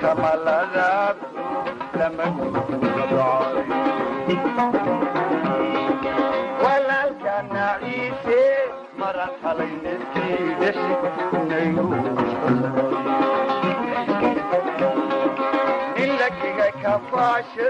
كما 0.00 0.32
لا 0.44 1.14
لمن 1.94 2.52
ضعيف 3.12 3.68
ولا 6.64 7.02
كان 7.24 7.56
عيسى 7.56 8.44
مرت 8.98 9.36
علينا 9.44 9.94
كيدش 10.14 10.76
نيوش 11.34 12.30
إلا 15.96 16.28
كي 16.28 16.70
كفاشر 16.82 17.69